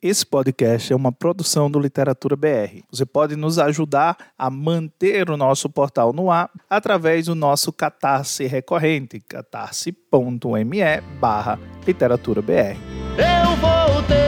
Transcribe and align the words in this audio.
Esse 0.00 0.24
podcast 0.24 0.92
é 0.92 0.96
uma 0.96 1.10
produção 1.10 1.68
do 1.68 1.80
Literatura 1.80 2.36
BR. 2.36 2.82
Você 2.88 3.04
pode 3.04 3.34
nos 3.34 3.58
ajudar 3.58 4.16
a 4.38 4.48
manter 4.48 5.28
o 5.28 5.36
nosso 5.36 5.68
portal 5.68 6.12
no 6.12 6.30
ar 6.30 6.48
através 6.70 7.26
do 7.26 7.34
nosso 7.34 7.72
catarse 7.72 8.46
recorrente, 8.46 9.18
catarse.me 9.18 11.00
barra 11.18 11.58
literaturabr. 11.84 12.76
Eu 13.16 13.56
voltei 13.56 14.18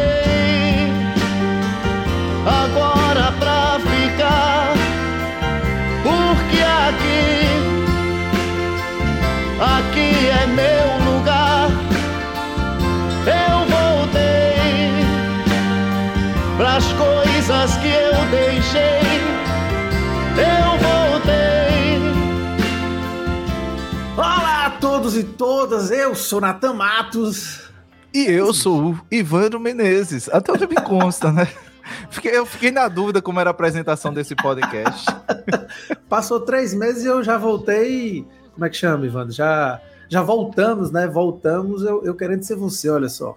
agora 2.45 3.00
todos 25.11 25.17
e 25.17 25.25
todas, 25.25 25.91
eu 25.91 26.15
sou 26.15 26.41
Natan 26.41 26.75
Matos. 26.75 27.69
E 28.15 28.27
eu 28.27 28.55
sou 28.55 28.93
o 28.93 29.01
Ivandro 29.11 29.59
Menezes, 29.59 30.29
até 30.29 30.53
onde 30.53 30.69
me 30.69 30.77
consta, 30.77 31.33
né? 31.33 31.49
Fiquei, 32.11 32.37
eu 32.37 32.47
fiquei 32.47 32.71
na 32.71 32.87
dúvida 32.87 33.21
como 33.21 33.41
era 33.41 33.51
a 33.51 33.53
apresentação 33.53 34.13
desse 34.13 34.37
podcast. 34.37 35.07
Passou 36.09 36.41
três 36.41 36.73
meses 36.73 37.03
e 37.05 37.09
eu 37.09 37.25
já 37.25 37.37
voltei. 37.37 38.25
Como 38.55 38.65
é 38.65 38.69
que 38.69 38.77
chama, 38.77 39.05
Ivandro? 39.05 39.33
Já, 39.33 39.81
já 40.09 40.23
voltamos, 40.23 40.93
né? 40.93 41.09
Voltamos, 41.09 41.83
eu, 41.83 42.05
eu 42.05 42.15
querendo 42.15 42.45
ser 42.45 42.55
você, 42.55 42.89
olha 42.89 43.09
só. 43.09 43.37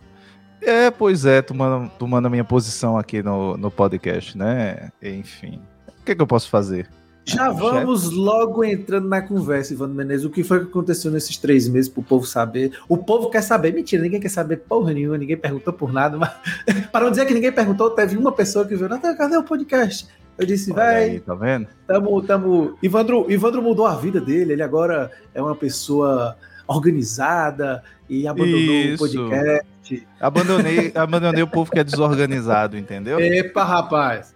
É, 0.62 0.91
pois 0.91 1.26
é, 1.26 1.41
tomando, 1.41 1.90
tomando 1.98 2.27
a 2.27 2.30
minha 2.30 2.44
posição 2.44 2.98
aqui 2.98 3.24
no, 3.24 3.58
no 3.58 3.71
podcast, 3.71 4.38
né? 4.38 4.91
Enfim, 5.02 5.60
o 5.88 6.05
que, 6.05 6.13
que 6.13 6.21
eu 6.21 6.27
posso 6.27 6.49
fazer? 6.49 6.88
Já 7.26 7.49
vamos 7.49 8.12
logo 8.12 8.63
entrando 8.63 9.07
na 9.07 9.21
conversa, 9.21 9.74
Ivandro 9.74 9.96
Menezes. 9.96 10.26
O 10.26 10.29
que 10.29 10.43
foi 10.43 10.60
que 10.60 10.66
aconteceu 10.66 11.10
nesses 11.10 11.38
três 11.38 11.70
meses 11.70 11.90
para 11.90 12.02
o 12.02 12.04
povo 12.04 12.26
saber? 12.26 12.77
O 12.88 12.98
povo 12.98 13.29
quer 13.29 13.41
saber. 13.41 13.74
Mentira, 13.74 14.04
ninguém 14.04 14.20
quer 14.20 14.29
saber 14.29 14.57
porra 14.57 14.93
nenhuma, 14.93 15.18
ninguém 15.18 15.38
perguntou 15.38 15.74
por 15.74 15.94
nada. 15.94 16.18
Mas 16.18 16.32
para 16.91 17.05
não 17.05 17.12
dizer 17.12 17.26
que 17.26 17.34
ninguém 17.34 17.51
perguntou, 17.51 17.90
teve 17.91 18.18
uma 18.18 18.32
pessoa 18.32 18.68
que 18.68 18.76
viu, 18.76 18.90
Natan, 18.90 19.16
cadê 19.16 19.38
o 19.38 19.44
podcast? 19.44 20.07
Eu 20.38 20.46
disse, 20.46 20.71
vai. 20.71 21.20
tá 21.20 21.35
vendo? 21.35 21.68
Tamo, 21.88 22.21
tamo. 22.24 22.77
Ivandro, 22.82 23.26
Ivandro 23.29 23.62
mudou 23.62 23.85
a 23.85 23.96
vida 23.96 24.20
dele, 24.20 24.54
ele 24.54 24.63
agora 24.63 25.12
é 25.34 25.41
uma 25.41 25.55
pessoa 25.55 26.35
organizada 26.68 27.84
e 28.10 28.27
abandonou 28.27 28.60
Isso. 28.60 29.05
o 29.05 29.07
podcast. 29.07 30.07
Abandonei, 30.20 30.91
abandonei 30.96 31.44
o 31.44 31.48
povo 31.48 31.71
que 31.71 31.79
é 31.79 31.84
desorganizado, 31.84 32.77
entendeu? 32.77 33.20
Epa, 33.20 33.63
rapaz! 33.63 34.34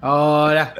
Olha! 0.00 0.72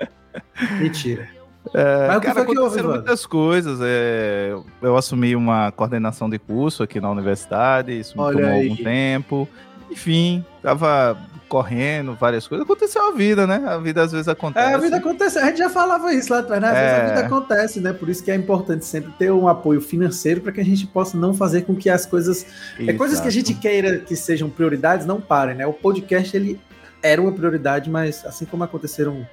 Mentira. 0.78 1.39
É, 1.72 2.08
Mas 2.08 2.16
o 2.16 2.20
que 2.20 2.26
cara, 2.26 2.34
que 2.34 2.40
houve, 2.40 2.52
aconteceram 2.58 2.84
Evandro? 2.90 2.90
muitas 3.02 3.26
coisas. 3.26 3.78
é, 3.82 4.54
eu- 4.82 4.96
assumi 4.96 5.36
uma 5.36 5.70
coordenação 5.72 6.28
de 6.28 6.38
curso 6.38 6.82
aqui 6.82 7.00
na 7.00 7.10
universidade, 7.10 7.98
isso 7.98 8.16
me 8.16 8.22
Olha 8.24 8.36
tomou 8.42 8.50
aí. 8.58 8.68
algum 8.68 8.82
tempo. 8.82 9.48
Enfim, 9.91 10.44
tava 10.62 11.16
correndo, 11.48 12.14
várias 12.14 12.46
coisas. 12.46 12.64
Aconteceu 12.64 13.08
a 13.08 13.10
vida, 13.12 13.44
né? 13.44 13.60
A 13.66 13.76
vida 13.78 14.02
às 14.02 14.12
vezes 14.12 14.28
acontece. 14.28 14.68
É, 14.70 14.74
a 14.74 14.78
vida 14.78 14.96
acontece, 14.98 15.36
a 15.38 15.46
gente 15.46 15.58
já 15.58 15.68
falava 15.68 16.12
isso 16.14 16.32
lá 16.32 16.38
atrás, 16.41 16.62
né? 16.62 16.68
Às 16.68 16.74
vezes 16.74 16.92
É. 16.92 17.00
a 17.00 17.08
vida 17.08 17.20
acontece, 17.26 17.80
né? 17.80 17.92
Por 17.92 18.08
isso 18.08 18.22
que 18.22 18.30
é 18.30 18.36
importante 18.36 18.84
sempre 18.84 19.10
ter 19.18 19.32
um 19.32 19.48
apoio 19.48 19.80
financeiro 19.80 20.41
para 20.41 20.52
que 20.52 20.60
a 20.60 20.64
gente 20.64 20.86
possa 20.86 21.16
não 21.18 21.34
fazer 21.34 21.62
com 21.62 21.74
que 21.74 21.91
as 21.91 22.06
coisas. 22.06 22.46
É 22.78 22.92
coisas 22.92 23.20
que 23.20 23.26
a 23.26 23.32
gente 23.32 23.50
Exato. 23.50 23.60
queira 23.62 23.98
que 23.98 24.14
sejam 24.14 24.48
prioridades, 24.48 25.06
não 25.06 25.20
parem, 25.20 25.56
né? 25.56 25.66
O 25.66 25.72
podcast, 25.72 26.36
ele 26.36 26.60
era 27.02 27.20
uma 27.20 27.32
prioridade, 27.32 27.91
mas 27.91 28.24
assim 28.24 28.44
como 28.44 28.62
aconteceram 28.62 29.26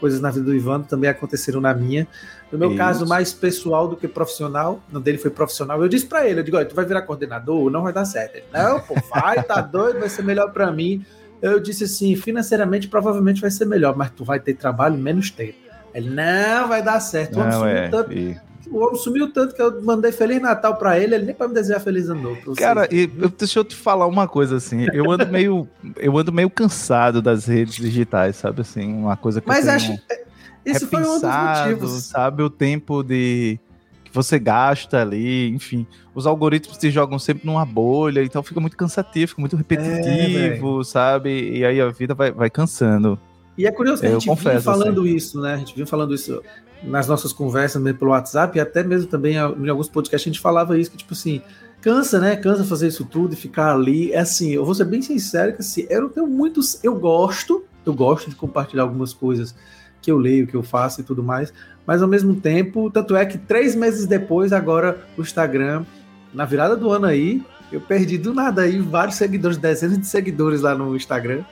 coisas 0.00 0.20
na 0.20 0.30
vida 0.30 0.44
do 0.44 0.54
Ivan, 0.54 0.82
também 0.82 1.08
aconteceram 1.08 1.60
na 1.60 1.72
minha. 1.74 2.06
No 2.52 2.58
meu 2.58 2.68
Isso. 2.68 2.78
caso, 2.78 3.06
mais 3.06 3.32
pessoal 3.32 3.88
do 3.88 3.96
que 3.96 4.06
profissional, 4.06 4.80
no 4.90 5.00
dele 5.00 5.18
foi 5.18 5.30
profissional. 5.30 5.82
Eu 5.82 5.88
disse 5.88 6.06
para 6.06 6.28
ele, 6.28 6.40
eu 6.40 6.44
digo, 6.44 6.56
olha, 6.56 6.66
tu 6.66 6.74
vai 6.74 6.84
virar 6.84 7.02
coordenador, 7.02 7.70
não 7.70 7.82
vai 7.82 7.92
dar 7.92 8.04
certo. 8.04 8.36
Ele, 8.36 8.44
não, 8.52 8.80
pô, 8.80 8.94
vai, 9.10 9.42
tá 9.42 9.60
doido, 9.62 9.98
vai 10.00 10.08
ser 10.08 10.22
melhor 10.22 10.52
para 10.52 10.70
mim. 10.70 11.04
Eu 11.42 11.58
disse 11.60 11.84
assim, 11.84 12.14
financeiramente 12.16 12.88
provavelmente 12.88 13.40
vai 13.40 13.50
ser 13.50 13.64
melhor, 13.64 13.96
mas 13.96 14.10
tu 14.10 14.24
vai 14.24 14.38
ter 14.38 14.54
trabalho 14.54 14.96
menos 14.96 15.30
tempo. 15.30 15.58
Ele, 15.94 16.10
não, 16.10 16.68
vai 16.68 16.82
dar 16.82 17.00
certo. 17.00 17.38
Não, 17.38 17.66
é. 17.66 17.90
e- 18.10 18.36
o 18.70 18.78
homem 18.78 18.96
sumiu 18.96 19.32
tanto 19.32 19.54
que 19.54 19.60
eu 19.62 19.82
mandei 19.82 20.10
Feliz 20.12 20.40
Natal 20.40 20.76
pra 20.76 20.98
ele, 20.98 21.14
ele 21.14 21.26
nem 21.26 21.34
pra 21.34 21.46
me 21.48 21.54
desejar 21.54 21.80
Feliz 21.80 22.08
Ano 22.08 22.22
Novo. 22.22 22.54
Cara, 22.56 22.88
e 22.92 23.10
eu- 23.18 23.28
deixa 23.28 23.58
eu 23.58 23.64
te 23.64 23.74
falar 23.76 24.06
uma 24.06 24.26
coisa 24.26 24.56
assim. 24.56 24.86
Eu 24.92 25.10
ando 25.10 25.26
meio, 25.26 25.68
eu 25.96 26.16
ando 26.16 26.32
meio 26.32 26.48
cansado 26.50 27.20
das 27.20 27.46
redes 27.46 27.74
digitais, 27.76 28.36
sabe 28.36 28.60
assim, 28.62 28.92
uma 28.92 29.16
coisa 29.16 29.40
que 29.40 29.48
Mas 29.48 29.66
eu 29.66 29.72
acho 29.72 29.86
tenho 29.88 30.24
esse 30.64 30.86
foi 30.86 31.00
um 31.00 31.20
dos 31.20 31.22
motivos. 31.22 31.90
sabe, 32.04 32.42
o 32.42 32.48
tempo 32.50 33.02
de 33.02 33.58
que 34.04 34.10
você 34.14 34.38
gasta 34.38 35.00
ali, 35.02 35.48
enfim, 35.50 35.86
os 36.14 36.26
algoritmos 36.26 36.78
te 36.78 36.90
jogam 36.90 37.18
sempre 37.18 37.46
numa 37.46 37.64
bolha, 37.66 38.22
então 38.22 38.42
fica 38.42 38.60
muito 38.60 38.76
cansativo, 38.76 39.28
fica 39.28 39.40
muito 39.42 39.56
repetitivo, 39.56 40.82
sabe? 40.84 41.58
E 41.58 41.64
aí 41.64 41.80
a 41.80 41.88
vida 41.90 42.14
vai, 42.14 42.30
vai 42.30 42.48
cansando. 42.50 43.18
E 43.56 43.66
é 43.66 43.70
curioso 43.72 44.00
que 44.00 44.08
a 44.08 44.10
gente 44.12 44.26
confesso, 44.26 44.70
assim. 44.70 44.80
falando 44.80 45.06
isso, 45.06 45.40
né? 45.40 45.54
A 45.54 45.56
gente 45.58 45.74
vinha 45.74 45.86
falando 45.86 46.14
isso 46.14 46.42
nas 46.86 47.06
nossas 47.06 47.32
conversas 47.32 47.82
pelo 47.96 48.10
WhatsApp 48.10 48.56
e 48.56 48.60
até 48.60 48.82
mesmo 48.82 49.08
também 49.08 49.34
em 49.34 49.68
alguns 49.68 49.88
podcasts 49.88 50.26
a 50.26 50.30
gente 50.30 50.40
falava 50.40 50.78
isso, 50.78 50.90
que 50.90 50.96
tipo 50.96 51.14
assim, 51.14 51.40
cansa, 51.80 52.18
né? 52.18 52.36
Cansa 52.36 52.64
fazer 52.64 52.88
isso 52.88 53.04
tudo 53.04 53.34
e 53.34 53.36
ficar 53.36 53.74
ali. 53.74 54.12
É 54.12 54.20
assim, 54.20 54.52
eu 54.52 54.64
vou 54.64 54.74
ser 54.74 54.84
bem 54.84 55.02
sincero 55.02 55.52
que 55.52 55.60
assim, 55.60 55.86
eu 55.90 56.08
tenho 56.08 56.26
muitos. 56.26 56.82
Eu 56.82 56.94
gosto, 56.94 57.64
eu 57.84 57.92
gosto 57.92 58.30
de 58.30 58.36
compartilhar 58.36 58.82
algumas 58.82 59.12
coisas 59.12 59.54
que 60.00 60.10
eu 60.10 60.18
leio, 60.18 60.46
que 60.46 60.54
eu 60.54 60.62
faço 60.62 61.00
e 61.00 61.04
tudo 61.04 61.22
mais, 61.22 61.52
mas 61.86 62.02
ao 62.02 62.08
mesmo 62.08 62.34
tempo, 62.34 62.90
tanto 62.90 63.16
é 63.16 63.24
que 63.24 63.38
três 63.38 63.74
meses 63.74 64.06
depois, 64.06 64.52
agora 64.52 65.02
o 65.16 65.22
Instagram, 65.22 65.84
na 66.32 66.44
virada 66.44 66.76
do 66.76 66.90
ano 66.90 67.06
aí, 67.06 67.42
eu 67.72 67.80
perdi 67.80 68.18
do 68.18 68.34
nada 68.34 68.62
aí 68.62 68.78
vários 68.78 69.16
seguidores, 69.16 69.56
dezenas 69.56 69.98
de 69.98 70.06
seguidores 70.06 70.60
lá 70.60 70.74
no 70.74 70.94
Instagram. 70.94 71.42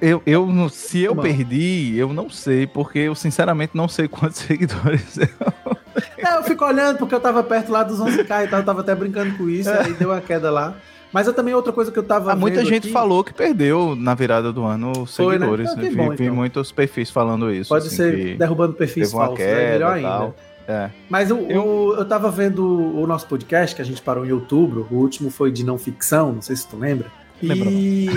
Eu, 0.00 0.22
eu, 0.26 0.68
se 0.68 1.02
eu 1.02 1.14
Mano. 1.14 1.28
perdi, 1.28 1.94
eu 1.96 2.12
não 2.12 2.28
sei, 2.28 2.66
porque 2.66 2.98
eu 3.00 3.14
sinceramente 3.14 3.72
não 3.76 3.86
sei 3.88 4.06
quantos 4.08 4.38
seguidores. 4.38 5.18
É, 5.18 6.36
eu 6.36 6.42
fico 6.44 6.64
olhando 6.64 6.98
porque 6.98 7.14
eu 7.14 7.20
tava 7.20 7.42
perto 7.42 7.70
lá 7.70 7.82
dos 7.82 7.98
11k 8.00 8.44
e 8.44 8.48
tal, 8.48 8.60
eu 8.60 8.64
tava 8.64 8.80
até 8.80 8.94
brincando 8.94 9.36
com 9.36 9.48
isso, 9.48 9.70
aí 9.70 9.92
deu 9.94 10.10
uma 10.10 10.20
queda 10.20 10.50
lá. 10.50 10.74
Mas 11.12 11.26
eu 11.26 11.34
também, 11.34 11.52
outra 11.52 11.72
coisa 11.74 11.92
que 11.92 11.98
eu 11.98 12.02
tava 12.02 12.32
Ah, 12.32 12.36
muita 12.36 12.64
gente 12.64 12.84
aqui, 12.84 12.90
falou 12.92 13.22
que 13.22 13.34
perdeu 13.34 13.94
na 13.94 14.14
virada 14.14 14.50
do 14.50 14.64
ano 14.64 14.92
os 15.02 15.14
Foi, 15.14 15.38
né? 15.38 15.44
seguidores. 15.44 15.70
Ah, 15.70 15.74
que 15.74 15.88
vi, 15.90 15.96
bom, 15.96 16.08
vi 16.10 16.24
então. 16.24 16.34
muitos 16.34 16.72
perfis 16.72 17.10
falando 17.10 17.52
isso. 17.52 17.68
Pode 17.68 17.86
assim, 17.88 17.96
ser 17.96 18.36
derrubando 18.38 18.72
perfis 18.72 19.10
teve 19.10 19.22
falsos, 19.22 19.38
né? 19.44 19.72
melhor 19.72 19.92
e 19.92 19.96
ainda. 19.96 20.08
tal. 20.08 20.34
É. 20.66 20.90
Mas 21.10 21.30
o, 21.30 21.36
Eu- 21.50 21.66
o- 21.66 21.94
eu 21.96 22.04
tava 22.06 22.30
vendo 22.30 22.64
o 22.66 23.06
nosso 23.06 23.26
podcast, 23.26 23.76
que 23.76 23.82
a 23.82 23.84
gente 23.84 24.00
parou 24.00 24.24
em 24.24 24.32
outubro, 24.32 24.86
o 24.90 24.94
último 24.94 25.28
foi 25.28 25.52
de 25.52 25.62
não 25.66 25.76
ficção, 25.76 26.32
não 26.32 26.40
sei 26.40 26.56
se 26.56 26.66
tu 26.66 26.78
lembra. 26.78 27.08
E... 27.42 28.06
e 28.06 28.08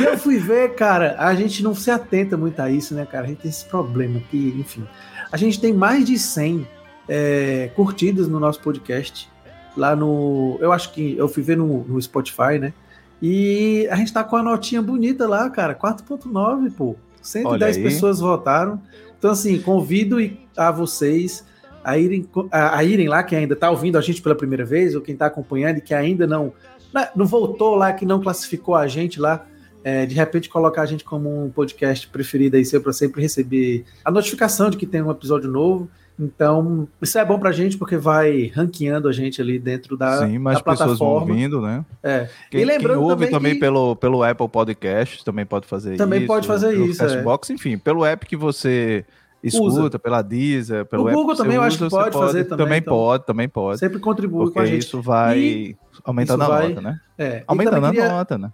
eu 0.04 0.18
fui 0.18 0.38
ver, 0.38 0.74
cara, 0.74 1.16
a 1.18 1.34
gente 1.34 1.62
não 1.62 1.74
se 1.74 1.90
atenta 1.90 2.36
muito 2.36 2.60
a 2.60 2.70
isso, 2.70 2.94
né, 2.94 3.04
cara? 3.04 3.24
A 3.24 3.28
gente 3.28 3.42
tem 3.42 3.50
esse 3.50 3.64
problema 3.64 4.20
que, 4.30 4.54
enfim. 4.58 4.86
A 5.30 5.36
gente 5.36 5.60
tem 5.60 5.72
mais 5.72 6.04
de 6.04 6.18
100 6.18 6.66
é, 7.08 7.70
curtidas 7.74 8.28
no 8.28 8.40
nosso 8.40 8.60
podcast. 8.60 9.28
Lá 9.76 9.94
no. 9.94 10.58
Eu 10.60 10.72
acho 10.72 10.92
que 10.92 11.16
eu 11.16 11.28
fui 11.28 11.42
ver 11.42 11.56
no, 11.56 11.84
no 11.84 12.00
Spotify, 12.00 12.58
né? 12.58 12.72
E 13.22 13.86
a 13.90 13.96
gente 13.96 14.12
tá 14.12 14.24
com 14.24 14.36
a 14.36 14.42
notinha 14.42 14.80
bonita 14.80 15.28
lá, 15.28 15.48
cara. 15.50 15.74
4.9, 15.74 16.72
pô. 16.72 16.96
110 17.20 17.46
Olha 17.46 17.66
aí. 17.66 17.82
pessoas 17.82 18.20
votaram. 18.20 18.80
Então, 19.18 19.30
assim, 19.30 19.60
convido 19.60 20.16
a 20.56 20.70
vocês 20.70 21.44
a 21.84 21.96
irem, 21.98 22.28
a, 22.50 22.78
a 22.78 22.84
irem 22.84 23.08
lá, 23.08 23.22
quem 23.22 23.38
ainda 23.38 23.56
tá 23.56 23.70
ouvindo 23.70 23.96
a 23.98 24.00
gente 24.00 24.20
pela 24.22 24.34
primeira 24.34 24.64
vez, 24.64 24.94
ou 24.94 25.00
quem 25.00 25.16
tá 25.16 25.26
acompanhando 25.26 25.78
e 25.78 25.80
que 25.80 25.94
ainda 25.94 26.26
não, 26.26 26.52
não- 27.14 27.26
voltou 27.26 27.74
lá, 27.74 27.92
que 27.92 28.04
não 28.06 28.20
classificou 28.20 28.74
a 28.74 28.86
gente 28.86 29.20
lá. 29.20 29.46
é, 29.82 30.04
de 30.04 30.14
repente 30.14 30.48
colocar 30.50 30.82
a 30.82 30.86
gente 30.86 31.02
como 31.04 31.46
um 31.46 31.48
podcast 31.50 32.06
preferido 32.08 32.54
aí 32.56 32.64
seu 32.66 32.82
para 32.82 32.92
sempre 32.92 33.22
receber 33.22 33.84
a 34.04 34.10
notificação 34.10 34.68
de 34.68 34.76
que 34.76 34.84
tem 34.86 35.00
um 35.00 35.10
episódio 35.10 35.50
novo. 35.50 35.88
Então, 36.18 36.86
isso 37.00 37.18
é 37.18 37.24
bom 37.24 37.38
pra 37.38 37.50
gente 37.50 37.78
porque 37.78 37.96
vai 37.96 38.52
ranqueando 38.54 39.08
a 39.08 39.12
gente 39.12 39.40
ali 39.40 39.58
dentro 39.58 39.96
da, 39.96 40.18
Sim, 40.26 40.38
mais 40.38 40.58
da 40.58 40.64
pessoas 40.64 40.98
vão 40.98 41.08
ouvindo, 41.08 41.62
né? 41.62 41.82
É. 42.02 42.28
Quem, 42.50 42.60
E 42.60 42.64
lembrando 42.66 42.98
quem 42.98 43.04
ouve 43.10 43.14
também 43.24 43.30
também, 43.30 43.54
que- 43.54 43.60
pelo, 43.60 43.96
pelo 43.96 44.22
Apple 44.22 44.48
Podcast 44.50 45.24
também 45.24 45.46
pode 45.46 45.66
fazer 45.66 45.96
Também 45.96 46.18
isso. 46.18 46.26
pode 46.28 46.46
fazer 46.46 46.72
pelo 46.72 46.84
isso, 46.84 47.02
é. 47.02 47.06
Castbox, 47.06 47.48
enfim, 47.48 47.78
pelo 47.78 48.04
app 48.04 48.26
que 48.26 48.36
você 48.36 49.02
escuta, 49.42 49.98
pela 49.98 50.22
Deezer, 50.22 50.84
pelo 50.86 51.08
O 51.08 51.12
Google 51.12 51.34
também 51.36 51.56
eu 51.56 51.62
acho 51.62 51.78
que 51.78 51.84
usa, 51.84 51.96
pode 51.96 52.14
você 52.16 52.18
fazer 52.26 52.44
também, 52.44 52.64
Também 52.66 52.78
então. 52.78 52.94
pode, 52.94 53.26
também 53.26 53.48
pode. 53.48 53.78
Sempre 53.78 53.98
contribui 53.98 54.44
com 54.44 54.50
a 54.50 54.52
Porque 54.52 54.66
gente. 54.66 54.82
isso 54.82 55.00
vai 55.00 55.38
E 55.38 55.76
aumentando 56.04 56.42
isso 56.42 56.52
a 56.52 56.56
vai- 56.58 56.68
nota, 56.68 56.80
né? 56.80 57.00
É, 57.18 57.44
Aumentando 57.46 57.86
a 57.86 57.90
queria- 57.90 58.08
nota, 58.08 58.38
né? 58.38 58.50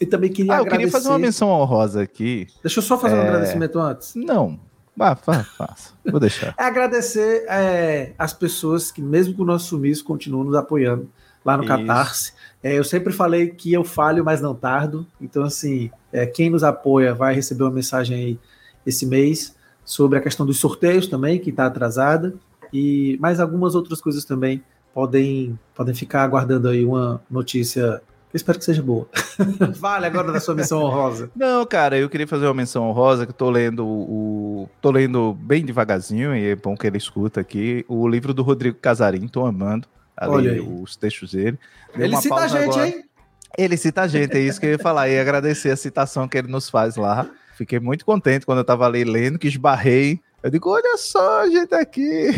E 0.00 0.06
também 0.06 0.30
queria 0.30 0.52
Ah, 0.52 0.56
eu 0.56 0.60
agradecer. 0.62 0.78
queria 0.86 0.92
fazer 0.92 1.08
uma 1.08 1.18
menção 1.18 1.48
honrosa 1.50 2.02
aqui. 2.02 2.46
Deixa 2.62 2.78
eu 2.78 2.82
só 2.82 2.96
fazer 2.98 3.16
um 3.16 3.18
É. 3.22 3.28
agradecimento 3.28 3.78
antes. 3.80 4.14
Não, 4.14 4.60
vá, 4.96 5.16
fa- 5.16 5.42
faça. 5.42 5.92
Vou 6.08 6.20
deixar. 6.20 6.54
É 6.58 6.62
agradecer 6.62 7.44
é, 7.48 8.12
as 8.16 8.32
pessoas 8.32 8.92
que, 8.92 9.02
mesmo 9.02 9.34
com 9.34 9.42
o 9.42 9.46
nosso 9.46 9.66
sumiço, 9.66 10.04
continuam 10.04 10.44
nos 10.44 10.54
apoiando 10.54 11.08
lá 11.44 11.56
no 11.56 11.64
Isso. 11.64 11.72
Catarse. 11.76 12.32
É, 12.62 12.78
eu 12.78 12.84
sempre 12.84 13.12
falei 13.12 13.48
que 13.48 13.72
eu 13.72 13.82
falho, 13.82 14.24
mas 14.24 14.40
não 14.40 14.54
tardo. 14.54 15.04
Então, 15.20 15.42
assim, 15.42 15.90
é, 16.12 16.26
quem 16.26 16.48
nos 16.50 16.62
apoia 16.62 17.12
vai 17.14 17.34
receber 17.34 17.64
uma 17.64 17.70
mensagem 17.72 18.16
aí 18.16 18.38
esse 18.86 19.04
mês 19.04 19.56
sobre 19.88 20.18
a 20.18 20.20
questão 20.20 20.44
dos 20.44 20.60
sorteios 20.60 21.06
também, 21.06 21.38
que 21.38 21.48
está 21.48 21.64
atrasada, 21.64 22.34
e 22.70 23.16
mais 23.22 23.40
algumas 23.40 23.74
outras 23.74 24.02
coisas 24.02 24.22
também 24.22 24.62
podem, 24.92 25.58
podem 25.74 25.94
ficar 25.94 26.24
aguardando 26.24 26.68
aí 26.68 26.84
uma 26.84 27.22
notícia 27.30 28.02
eu 28.30 28.36
espero 28.36 28.58
que 28.58 28.64
seja 28.66 28.82
boa. 28.82 29.08
vale 29.80 30.04
agora 30.04 30.30
da 30.30 30.38
sua 30.38 30.54
menção 30.54 30.82
honrosa. 30.82 31.30
Não, 31.34 31.64
cara, 31.64 31.96
eu 31.96 32.10
queria 32.10 32.26
fazer 32.26 32.44
uma 32.44 32.52
menção 32.52 32.86
honrosa 32.86 33.24
que 33.24 33.30
eu 33.30 33.34
tô 33.34 33.48
lendo 33.48 33.86
o. 33.86 34.68
tô 34.82 34.90
lendo 34.90 35.32
bem 35.32 35.64
devagarzinho, 35.64 36.36
e 36.36 36.50
é 36.50 36.54
bom 36.54 36.76
que 36.76 36.86
ele 36.86 36.98
escuta 36.98 37.40
aqui. 37.40 37.86
O 37.88 38.06
livro 38.06 38.34
do 38.34 38.42
Rodrigo 38.42 38.76
Casarim, 38.76 39.26
tô 39.26 39.46
amando. 39.46 39.88
Ali, 40.14 40.60
os 40.60 40.94
textos 40.94 41.32
dele. 41.32 41.58
Deu 41.96 42.04
ele 42.04 42.16
cita 42.18 42.34
a 42.34 42.48
gente, 42.48 42.64
agora. 42.64 42.88
hein? 42.88 43.04
Ele 43.56 43.76
cita 43.78 44.02
a 44.02 44.06
gente, 44.06 44.36
é 44.36 44.40
isso 44.40 44.60
que 44.60 44.66
eu 44.66 44.72
ia 44.72 44.78
falar, 44.78 45.08
e 45.08 45.18
agradecer 45.18 45.70
a 45.70 45.76
citação 45.76 46.28
que 46.28 46.36
ele 46.36 46.48
nos 46.48 46.68
faz 46.68 46.96
lá. 46.96 47.26
Fiquei 47.58 47.80
muito 47.80 48.04
contente 48.04 48.46
quando 48.46 48.58
eu 48.58 48.64
tava 48.64 48.86
ali 48.86 49.02
lendo, 49.04 49.38
que 49.38 49.48
esbarrei 49.48 50.20
eu 50.40 50.50
digo, 50.50 50.70
olha 50.70 50.96
só, 50.96 51.40
a 51.40 51.50
gente 51.50 51.74
aqui. 51.74 52.28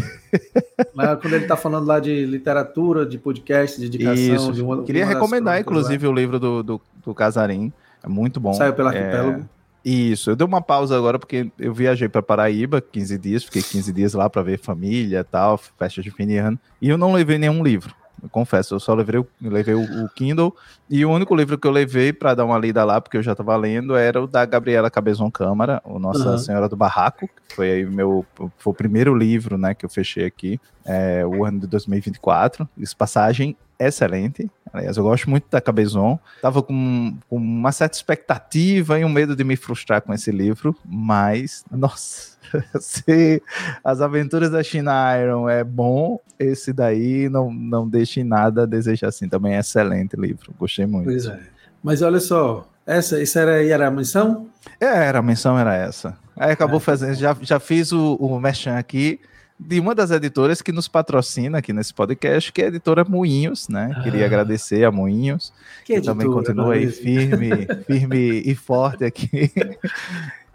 Mas 0.94 1.20
quando 1.20 1.34
ele 1.34 1.44
está 1.44 1.54
falando 1.54 1.86
lá 1.86 2.00
de 2.00 2.24
literatura, 2.24 3.04
de 3.04 3.18
podcast, 3.18 3.78
de 3.78 3.86
indicação, 3.86 4.16
Isso. 4.16 4.52
de 4.52 4.62
uma, 4.62 4.82
Queria 4.84 5.04
recomendar, 5.04 5.60
inclusive, 5.60 6.06
lá. 6.06 6.12
o 6.12 6.14
livro 6.14 6.40
do, 6.40 6.62
do, 6.62 6.80
do, 7.04 7.14
Casarim. 7.14 7.70
É 8.02 8.08
muito 8.08 8.40
bom. 8.40 8.54
Saiu 8.54 8.72
pela 8.72 8.88
Arquipélago. 8.88 9.42
É... 9.42 9.60
Isso, 9.82 10.30
eu 10.30 10.36
dei 10.36 10.46
uma 10.46 10.60
pausa 10.60 10.96
agora 10.96 11.18
porque 11.18 11.50
eu 11.58 11.72
viajei 11.72 12.06
para 12.06 12.22
Paraíba 12.22 12.82
15 12.82 13.18
dias, 13.18 13.44
fiquei 13.44 13.62
15 13.62 13.92
dias 13.94 14.12
lá 14.12 14.28
para 14.28 14.42
ver 14.42 14.58
família 14.58 15.24
tal, 15.24 15.56
festa 15.56 16.02
de 16.02 16.10
fim 16.10 16.26
de 16.26 16.36
ano, 16.36 16.58
e 16.82 16.90
eu 16.90 16.98
não 16.98 17.14
levei 17.14 17.38
nenhum 17.38 17.62
livro 17.62 17.94
confesso, 18.28 18.74
eu 18.74 18.80
só 18.80 18.94
levei, 18.94 19.24
levei 19.40 19.74
o, 19.74 20.04
o, 20.04 20.08
Kindle 20.10 20.54
e 20.88 21.04
o 21.04 21.10
único 21.10 21.34
livro 21.34 21.58
que 21.58 21.66
eu 21.66 21.70
levei 21.70 22.12
para 22.12 22.34
dar 22.34 22.44
uma 22.44 22.58
lida 22.58 22.84
lá, 22.84 23.00
porque 23.00 23.16
eu 23.16 23.22
já 23.22 23.32
estava 23.32 23.56
lendo, 23.56 23.96
era 23.96 24.22
o 24.22 24.26
da 24.26 24.44
Gabriela 24.44 24.90
Cabezon 24.90 25.30
Câmara, 25.30 25.80
o 25.84 25.98
Nossa 25.98 26.32
uhum. 26.32 26.38
Senhora 26.38 26.68
do 26.68 26.76
Barraco, 26.76 27.28
que 27.48 27.54
foi 27.54 27.70
aí 27.70 27.86
meu 27.86 28.24
foi 28.34 28.72
o 28.72 28.74
primeiro 28.74 29.14
livro, 29.14 29.56
né, 29.56 29.74
que 29.74 29.84
eu 29.84 29.90
fechei 29.90 30.26
aqui, 30.26 30.60
é, 30.84 31.24
o 31.26 31.44
ano 31.44 31.60
de 31.60 31.66
2024. 31.66 32.68
Isso 32.76 32.96
passagem 32.96 33.56
excelente. 33.88 34.50
Aliás, 34.72 34.96
eu 34.96 35.02
gosto 35.02 35.28
muito 35.28 35.46
da 35.50 35.60
Cabezon. 35.60 36.18
Tava 36.40 36.62
com, 36.62 37.16
com, 37.28 37.36
uma 37.36 37.72
certa 37.72 37.96
expectativa 37.96 38.98
e 38.98 39.04
um 39.04 39.08
medo 39.08 39.34
de 39.34 39.42
me 39.42 39.56
frustrar 39.56 40.02
com 40.02 40.12
esse 40.14 40.30
livro, 40.30 40.76
mas, 40.84 41.64
nossa, 41.70 42.36
se 42.80 43.42
As 43.82 44.00
Aventuras 44.00 44.50
da 44.50 44.62
China 44.62 45.16
Iron 45.18 45.48
é 45.48 45.64
bom, 45.64 46.20
esse 46.38 46.72
daí 46.72 47.28
não, 47.28 47.52
não 47.52 47.88
deixa 47.88 48.20
em 48.20 48.24
nada 48.24 48.62
a 48.62 48.66
desejar 48.66 49.08
assim. 49.08 49.28
Também 49.28 49.54
é 49.54 49.60
excelente 49.60 50.16
livro, 50.16 50.54
gostei 50.58 50.86
muito. 50.86 51.06
Pois 51.06 51.26
é. 51.26 51.40
Mas 51.82 52.02
olha 52.02 52.20
só, 52.20 52.68
essa, 52.86 53.20
essa 53.20 53.40
era, 53.40 53.64
era 53.64 53.88
a 53.88 53.90
menção? 53.90 54.48
É, 54.80 54.86
era, 54.86 55.18
a 55.18 55.22
menção 55.22 55.58
era 55.58 55.74
essa. 55.74 56.16
Aí 56.36 56.52
acabou 56.52 56.78
é. 56.78 56.80
fazendo, 56.80 57.14
já, 57.14 57.36
já 57.40 57.58
fiz 57.58 57.92
o, 57.92 58.14
o 58.16 58.38
merchan 58.38 58.76
aqui, 58.76 59.20
de 59.60 59.78
uma 59.78 59.94
das 59.94 60.10
editoras 60.10 60.62
que 60.62 60.72
nos 60.72 60.88
patrocina 60.88 61.58
aqui 61.58 61.72
nesse 61.72 61.92
podcast, 61.92 62.50
que 62.50 62.62
é 62.62 62.64
a 62.64 62.68
editora 62.68 63.04
Moinhos, 63.04 63.68
né? 63.68 63.92
Ah. 63.94 64.02
Queria 64.02 64.24
agradecer 64.24 64.84
a 64.84 64.90
Moinhos, 64.90 65.52
que, 65.84 65.94
que 65.94 66.00
também 66.00 66.26
continua 66.26 66.74
aí 66.74 66.90
firme, 66.90 67.50
firme 67.86 68.42
e 68.44 68.54
forte 68.54 69.04
aqui. 69.04 69.52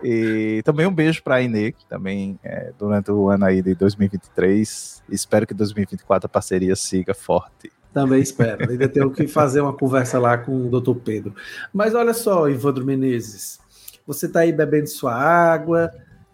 E 0.04 0.62
também 0.64 0.88
um 0.88 0.94
beijo 0.94 1.22
para 1.22 1.36
a 1.36 1.42
Inê, 1.42 1.72
que 1.72 1.86
também 1.86 2.40
é, 2.44 2.72
durante 2.78 3.12
o 3.12 3.30
ano 3.30 3.46
aí 3.46 3.62
de 3.62 3.76
2023. 3.76 5.04
Espero 5.10 5.46
que 5.46 5.54
2024 5.54 6.26
a 6.26 6.30
parceria 6.30 6.76
siga 6.76 7.14
forte. 7.14 7.72
Também 7.94 8.22
espero. 8.22 8.70
Ainda 8.70 8.90
tenho 8.90 9.10
que 9.12 9.28
fazer 9.28 9.62
uma 9.62 9.72
conversa 9.72 10.20
lá 10.20 10.38
com 10.38 10.66
o 10.66 10.70
doutor 10.70 10.96
Pedro. 10.96 11.34
Mas 11.72 11.94
olha 11.94 12.14
só, 12.14 12.50
Ivandro 12.50 12.84
Menezes, 12.84 13.60
você 14.06 14.26
está 14.26 14.42
aí 14.42 14.52
bebendo 14.52 14.88
sua 14.88 15.14
água, 15.14 15.92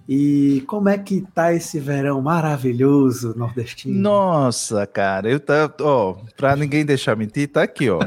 e 0.07 0.63
como 0.68 0.89
é 0.89 0.98
que 0.98 1.21
tá 1.33 1.53
esse 1.53 1.80
verão 1.80 2.21
maravilhoso 2.21 3.33
nordestino? 3.38 4.00
Nossa, 4.00 4.86
cara, 4.86 5.30
eu 5.30 5.39
tá, 5.39 5.71
ó, 5.81 6.15
para 6.36 6.56
ninguém 6.56 6.86
deixar 6.86 7.15
mentir, 7.15 7.48
tá 7.48 7.63
aqui, 7.63 7.89
ó. 7.89 8.00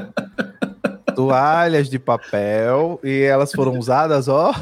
Toalhas 1.14 1.88
de 1.88 1.98
papel 1.98 3.00
e 3.02 3.22
elas 3.22 3.52
foram 3.52 3.78
usadas, 3.78 4.28
ó, 4.28 4.52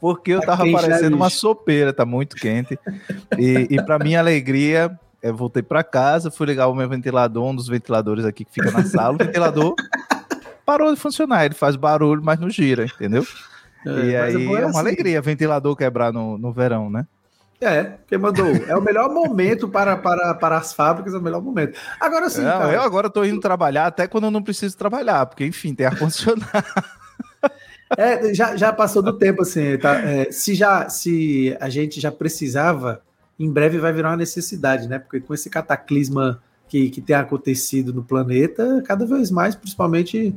porque 0.00 0.32
eu 0.32 0.40
tava 0.40 0.64
parecendo 0.70 1.16
uma 1.16 1.30
sopeira, 1.30 1.92
tá 1.92 2.06
muito 2.06 2.36
quente. 2.36 2.78
E, 3.38 3.68
e 3.70 3.82
para 3.84 3.98
minha 3.98 4.18
alegria, 4.18 4.98
eu 5.22 5.36
voltei 5.36 5.62
para 5.62 5.84
casa, 5.84 6.30
fui 6.30 6.46
ligar 6.46 6.68
o 6.68 6.74
meu 6.74 6.88
ventilador, 6.88 7.44
um 7.44 7.54
dos 7.54 7.68
ventiladores 7.68 8.24
aqui 8.24 8.44
que 8.44 8.52
fica 8.52 8.70
na 8.70 8.84
sala, 8.84 9.14
o 9.14 9.18
ventilador 9.18 9.74
parou 10.64 10.92
de 10.92 11.00
funcionar, 11.00 11.44
ele 11.44 11.54
faz 11.54 11.76
barulho, 11.76 12.22
mas 12.22 12.40
não 12.40 12.50
gira, 12.50 12.84
entendeu? 12.84 13.24
É, 13.86 14.04
e 14.04 14.16
aí 14.16 14.34
é, 14.34 14.44
é 14.44 14.58
uma 14.58 14.68
assim. 14.68 14.78
alegria 14.78 15.22
ventilador 15.22 15.76
quebrar 15.76 16.12
no, 16.12 16.36
no 16.36 16.52
verão, 16.52 16.90
né? 16.90 17.06
É, 17.60 17.94
quem 18.06 18.18
mandou. 18.18 18.46
É 18.68 18.76
o 18.76 18.82
melhor 18.82 19.08
momento 19.12 19.68
para, 19.68 19.96
para, 19.96 20.34
para 20.34 20.58
as 20.58 20.74
fábricas, 20.74 21.14
é 21.14 21.18
o 21.18 21.22
melhor 21.22 21.40
momento. 21.40 21.78
Agora 21.98 22.28
sim. 22.28 22.44
É, 22.44 22.74
eu 22.74 22.82
agora 22.82 23.06
estou 23.06 23.24
indo 23.24 23.40
trabalhar 23.40 23.86
até 23.86 24.06
quando 24.06 24.24
eu 24.24 24.30
não 24.30 24.42
preciso 24.42 24.76
trabalhar, 24.76 25.24
porque, 25.26 25.46
enfim, 25.46 25.74
tem 25.74 25.86
ar-condicionado. 25.86 26.46
É, 27.96 28.34
já, 28.34 28.56
já 28.56 28.72
passou 28.72 29.00
do 29.00 29.12
tempo, 29.12 29.42
assim, 29.42 29.78
tá? 29.78 30.00
É, 30.00 30.32
se, 30.32 30.56
já, 30.56 30.88
se 30.88 31.56
a 31.60 31.68
gente 31.68 32.00
já 32.00 32.10
precisava, 32.10 33.00
em 33.38 33.48
breve 33.48 33.78
vai 33.78 33.92
virar 33.92 34.10
uma 34.10 34.16
necessidade, 34.16 34.88
né? 34.88 34.98
Porque 34.98 35.20
com 35.20 35.32
esse 35.32 35.48
cataclisma 35.48 36.42
que, 36.68 36.90
que 36.90 37.00
tem 37.00 37.14
acontecido 37.14 37.92
no 37.92 38.02
planeta, 38.02 38.82
cada 38.84 39.06
vez 39.06 39.30
mais, 39.30 39.54
principalmente 39.54 40.34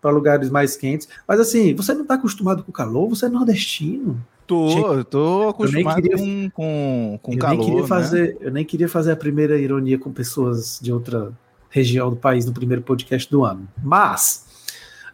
para 0.00 0.10
lugares 0.10 0.50
mais 0.50 0.76
quentes. 0.76 1.08
Mas 1.26 1.40
assim, 1.40 1.74
você 1.74 1.94
não 1.94 2.02
está 2.02 2.14
acostumado 2.14 2.62
com 2.62 2.72
calor, 2.72 3.08
você 3.08 3.26
é 3.26 3.28
nordestino. 3.28 4.24
Tô, 4.46 5.04
tô 5.04 5.48
acostumado 5.48 6.00
queria, 6.00 6.16
com, 6.16 6.50
com, 6.50 7.18
com 7.20 7.32
eu 7.32 7.38
calor. 7.38 7.56
Nem 7.56 7.66
queria 7.66 7.82
né? 7.82 7.88
fazer, 7.88 8.36
Eu 8.40 8.50
nem 8.52 8.64
queria 8.64 8.88
fazer 8.88 9.12
a 9.12 9.16
primeira 9.16 9.58
ironia 9.58 9.98
com 9.98 10.12
pessoas 10.12 10.78
de 10.80 10.92
outra 10.92 11.32
região 11.68 12.10
do 12.10 12.16
país 12.16 12.46
no 12.46 12.52
primeiro 12.52 12.82
podcast 12.82 13.28
do 13.30 13.44
ano. 13.44 13.68
Mas 13.82 14.46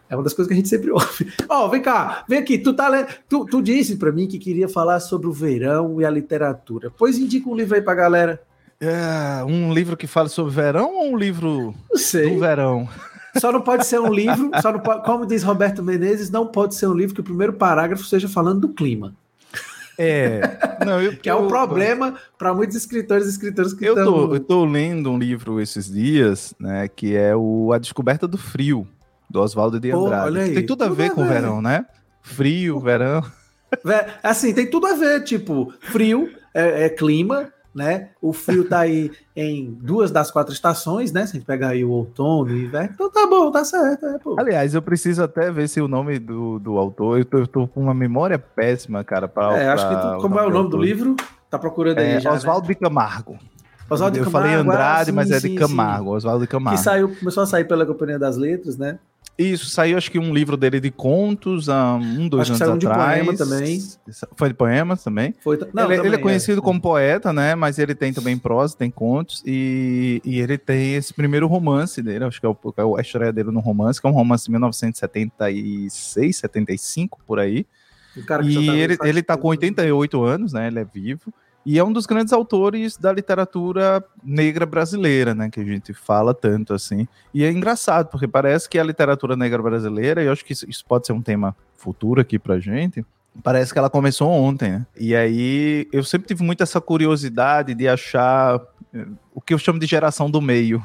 é 0.07 0.15
uma 0.15 0.23
das 0.23 0.33
coisas 0.33 0.47
que 0.47 0.53
a 0.53 0.57
gente 0.57 0.69
sempre 0.69 0.91
ouve. 0.91 1.33
Ó, 1.49 1.65
oh, 1.65 1.69
vem 1.69 1.81
cá, 1.81 2.23
vem 2.29 2.37
aqui. 2.37 2.59
Tu, 2.59 2.73
tá 2.73 3.07
tu, 3.27 3.45
tu 3.45 3.61
disse 3.61 3.95
para 3.95 4.11
mim 4.11 4.27
que 4.27 4.37
queria 4.37 4.69
falar 4.69 4.99
sobre 4.99 5.27
o 5.27 5.33
verão 5.33 5.99
e 5.99 6.05
a 6.05 6.09
literatura. 6.09 6.91
Pois 6.95 7.17
indica 7.17 7.49
um 7.49 7.55
livro 7.55 7.75
aí 7.75 7.81
pra 7.81 7.95
galera. 7.95 8.41
É, 8.79 9.43
um 9.45 9.73
livro 9.73 9.97
que 9.97 10.05
fala 10.05 10.29
sobre 10.29 10.53
verão 10.53 10.93
ou 10.93 11.13
um 11.13 11.17
livro 11.17 11.73
do 11.89 12.39
verão? 12.39 12.87
Só 13.37 13.51
não 13.51 13.61
pode 13.61 13.85
ser 13.85 13.99
um 13.99 14.13
livro, 14.13 14.51
só 14.61 14.71
não 14.71 14.79
pode, 14.79 15.03
como 15.03 15.25
diz 15.25 15.43
Roberto 15.43 15.81
Menezes, 15.81 16.29
não 16.29 16.45
pode 16.45 16.75
ser 16.75 16.87
um 16.87 16.93
livro 16.93 17.15
que 17.15 17.21
o 17.21 17.23
primeiro 17.23 17.53
parágrafo 17.53 18.03
seja 18.03 18.27
falando 18.27 18.61
do 18.61 18.69
clima. 18.69 19.15
É, 19.97 20.41
não, 20.85 21.01
eu, 21.01 21.15
que 21.15 21.29
é 21.29 21.35
um 21.35 21.47
problema 21.47 22.15
para 22.37 22.53
muitos 22.53 22.75
escritores 22.75 23.27
e 23.27 23.29
escritores 23.29 23.73
que 23.73 23.85
eu 23.85 23.95
estão... 23.95 24.27
Tô, 24.27 24.35
eu 24.35 24.39
tô 24.39 24.65
lendo 24.65 25.11
um 25.11 25.17
livro 25.17 25.61
esses 25.61 25.91
dias, 25.91 26.53
né, 26.59 26.87
que 26.87 27.15
é 27.15 27.35
o 27.35 27.71
A 27.71 27.77
Descoberta 27.77 28.27
do 28.27 28.37
Frio, 28.37 28.87
do 29.29 29.39
Oswaldo 29.39 29.79
de 29.79 29.91
Andrade. 29.91 30.49
Pô, 30.49 30.53
tem 30.53 30.65
tudo 30.65 30.83
a 30.83 30.89
ver 30.89 31.09
tudo 31.09 31.15
com 31.15 31.21
o 31.23 31.27
verão, 31.27 31.61
né? 31.61 31.85
Frio, 32.21 32.79
verão. 32.79 33.23
Assim, 34.21 34.53
tem 34.53 34.69
tudo 34.69 34.87
a 34.87 34.93
ver, 34.93 35.23
tipo, 35.23 35.73
frio 35.81 36.29
é, 36.53 36.85
é 36.85 36.89
clima, 36.89 37.51
né? 37.73 38.09
O 38.21 38.31
frio 38.31 38.67
tá 38.67 38.79
aí 38.79 39.11
em 39.35 39.71
duas 39.81 40.11
das 40.11 40.29
quatro 40.29 40.53
estações, 40.53 41.11
né? 41.11 41.25
Se 41.25 41.31
a 41.31 41.39
gente 41.39 41.45
pegar 41.45 41.69
aí 41.69 41.83
o 41.83 41.89
outono 41.89 42.55
e 42.55 42.65
inverno, 42.65 42.91
então 42.93 43.09
tá 43.09 43.25
bom, 43.27 43.51
tá 43.51 43.65
certo. 43.65 44.05
É, 44.37 44.41
Aliás, 44.41 44.75
eu 44.75 44.81
preciso 44.81 45.23
até 45.23 45.51
ver 45.51 45.67
se 45.67 45.81
o 45.81 45.87
nome 45.87 46.19
do, 46.19 46.59
do 46.59 46.77
autor, 46.77 47.19
eu 47.19 47.25
tô, 47.25 47.37
eu 47.39 47.47
tô 47.47 47.67
com 47.67 47.81
uma 47.81 47.93
memória 47.93 48.37
péssima, 48.37 49.03
cara. 49.03 49.27
Pra, 49.27 49.57
é, 49.57 49.69
acho 49.69 49.87
que 49.89 49.95
tu, 49.95 50.17
como 50.21 50.39
é 50.39 50.45
o 50.45 50.49
nome 50.49 50.69
do, 50.69 50.77
do 50.77 50.83
livro? 50.83 51.15
Tá 51.49 51.57
procurando 51.57 51.99
aí 51.99 52.13
é, 52.13 52.19
já. 52.19 52.31
Oswaldo 52.31 52.67
né? 52.67 52.73
de 52.73 52.79
Camargo. 52.79 53.37
Oswaldo 53.89 54.17
eu 54.17 54.23
Camargo, 54.23 54.47
falei 54.47 54.61
Andrade, 54.61 55.01
ah, 55.01 55.05
sim, 55.05 55.11
mas 55.11 55.31
é 55.31 55.35
de 55.35 55.49
sim, 55.49 55.55
Camargo, 55.55 56.09
sim. 56.11 56.15
Oswaldo 56.17 56.41
de 56.41 56.47
Camargo. 56.47 56.77
Que 56.77 56.83
saiu, 56.83 57.15
começou 57.15 57.43
a 57.43 57.45
sair 57.45 57.65
pela 57.65 57.85
Companhia 57.85 58.17
das 58.17 58.37
Letras, 58.37 58.77
né? 58.77 58.99
Isso, 59.37 59.65
saiu 59.65 59.97
acho 59.97 60.11
que 60.11 60.19
um 60.19 60.31
livro 60.31 60.55
dele 60.55 60.79
de 60.79 60.91
contos 60.91 61.67
há 61.67 61.95
um, 61.95 62.29
dois 62.29 62.51
acho 62.51 62.63
anos 62.63 62.85
atrás. 62.85 63.19
De 63.19 63.25
poema 63.25 63.37
também. 63.37 63.81
Foi 64.35 64.49
de 64.49 64.53
poemas 64.53 65.03
também? 65.03 65.33
Foi, 65.43 65.57
não, 65.57 65.85
ele, 65.85 65.95
também, 65.95 66.05
ele, 66.05 66.15
é 66.15 66.19
conhecido 66.19 66.59
é. 66.59 66.63
como 66.63 66.79
poeta, 66.79 67.33
né? 67.33 67.55
Mas 67.55 67.79
ele 67.79 67.95
tem 67.95 68.13
também 68.13 68.37
prosa, 68.37 68.77
tem 68.77 68.91
contos, 68.91 69.41
e, 69.45 70.21
e 70.23 70.39
ele 70.39 70.55
tem 70.57 70.93
esse 70.93 71.11
primeiro 71.13 71.47
romance 71.47 71.99
dele, 72.01 72.25
acho 72.25 72.39
que 72.39 72.45
é, 72.45 72.49
o, 72.49 72.55
é 72.77 72.99
a 72.99 73.01
história 73.01 73.33
dele 73.33 73.49
no 73.49 73.59
romance, 73.59 73.99
que 73.99 74.05
é 74.05 74.09
um 74.09 74.13
romance 74.13 74.45
de 74.45 74.51
1976, 74.51 76.37
75, 76.37 77.19
por 77.25 77.39
aí. 77.39 77.65
e 78.15 78.21
tá 78.23 78.39
ele, 78.43 78.97
ele 79.03 79.23
tá 79.23 79.35
com 79.35 79.47
88 79.47 80.23
anos, 80.23 80.53
né? 80.53 80.67
Ele 80.67 80.79
é 80.79 80.85
vivo. 80.85 81.33
E 81.65 81.79
é 81.79 81.83
um 81.83 81.93
dos 81.93 82.05
grandes 82.05 82.33
autores 82.33 82.97
da 82.97 83.11
literatura 83.11 84.03
negra 84.23 84.65
brasileira, 84.65 85.33
né? 85.33 85.49
Que 85.49 85.61
a 85.61 85.65
gente 85.65 85.93
fala 85.93 86.33
tanto 86.33 86.73
assim. 86.73 87.07
E 87.33 87.43
é 87.43 87.51
engraçado, 87.51 88.09
porque 88.09 88.27
parece 88.27 88.67
que 88.67 88.77
a 88.77 88.83
literatura 88.83 89.35
negra 89.35 89.61
brasileira, 89.61 90.21
e 90.21 90.25
eu 90.25 90.31
acho 90.31 90.43
que 90.43 90.53
isso, 90.53 90.85
pode 90.85 91.07
ser 91.07 91.13
um 91.13 91.21
tema 91.21 91.55
futuro 91.75 92.19
aqui 92.19 92.37
pra 92.37 92.59
gente, 92.59 93.05
parece 93.41 93.71
que 93.71 93.79
ela 93.79 93.89
começou 93.89 94.29
ontem, 94.29 94.71
né? 94.71 94.85
E 94.97 95.15
aí 95.15 95.87
eu 95.91 96.03
sempre 96.03 96.27
tive 96.27 96.43
muito 96.43 96.61
essa 96.61 96.81
curiosidade 96.81 97.73
de 97.73 97.87
achar 97.87 98.61
eh, 98.93 99.07
o 99.33 99.41
que 99.41 99.53
eu 99.53 99.57
chamo 99.57 99.79
de 99.79 99.85
geração 99.85 100.29
do 100.29 100.41
meio. 100.41 100.83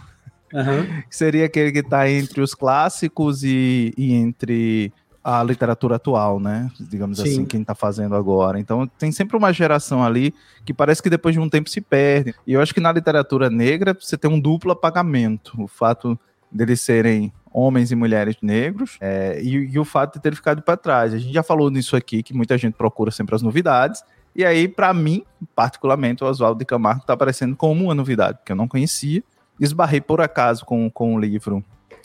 Uhum. 0.52 1.02
Seria 1.10 1.44
aquele 1.44 1.72
que 1.72 1.80
está 1.80 2.08
entre 2.08 2.40
os 2.40 2.54
clássicos 2.54 3.42
e, 3.42 3.92
e, 3.96 4.14
entre 4.14 4.92
a 5.28 5.44
literatura 5.44 5.96
atual, 5.96 6.40
né? 6.40 6.70
Digamos 6.80 7.18
Sim. 7.18 7.24
assim, 7.24 7.44
quem 7.44 7.60
está 7.60 7.74
fazendo 7.74 8.14
agora. 8.14 8.58
Então 8.58 8.86
tem 8.86 9.12
sempre 9.12 9.36
uma 9.36 9.52
geração 9.52 10.02
ali 10.02 10.34
que 10.64 10.72
parece 10.72 11.02
que 11.02 11.10
depois 11.10 11.34
de 11.34 11.40
um 11.40 11.50
tempo 11.50 11.68
se 11.68 11.82
perde. 11.82 12.34
E 12.46 12.54
eu 12.54 12.62
acho 12.62 12.72
que 12.72 12.80
na 12.80 12.90
literatura 12.90 13.50
negra 13.50 13.94
você 13.98 14.16
tem 14.16 14.30
um 14.30 14.40
duplo 14.40 14.72
apagamento. 14.72 15.52
O 15.62 15.68
fato 15.68 16.18
deles 16.50 16.80
serem 16.80 17.30
homens 17.52 17.92
e 17.92 17.94
mulheres 17.94 18.36
negros 18.40 18.96
é, 19.02 19.38
e, 19.42 19.50
e, 19.50 19.78
o 19.78 19.84
fato 19.84 20.14
de 20.14 20.22
ter 20.22 20.34
ficado 20.34 20.62
para 20.62 20.78
trás. 20.78 21.12
A 21.12 21.18
gente 21.18 21.34
já 21.34 21.42
falou 21.42 21.70
nisso 21.70 21.94
aqui, 21.94 22.22
que 22.22 22.32
muita 22.32 22.56
gente 22.56 22.74
procura 22.74 23.10
sempre 23.10 23.34
as 23.34 23.42
novidades. 23.42 24.02
E 24.34 24.46
aí, 24.46 24.66
para 24.66 24.94
mim, 24.94 25.24
particularmente, 25.54 26.24
o 26.24 26.26
Oswaldo 26.26 26.58
de 26.58 26.64
Camargo 26.64 27.02
está 27.02 27.12
aparecendo 27.12 27.54
como 27.54 27.84
uma 27.84 27.94
novidade, 27.94 28.38
que 28.46 28.52
eu 28.52 28.56
não 28.56 28.66
conhecia. 28.66 29.22
Esbarrei 29.60 30.00
por 30.00 30.22
acaso 30.22 30.64
com, 30.64 30.88
com 30.88 31.14
o 31.14 31.20
livro 31.20 31.62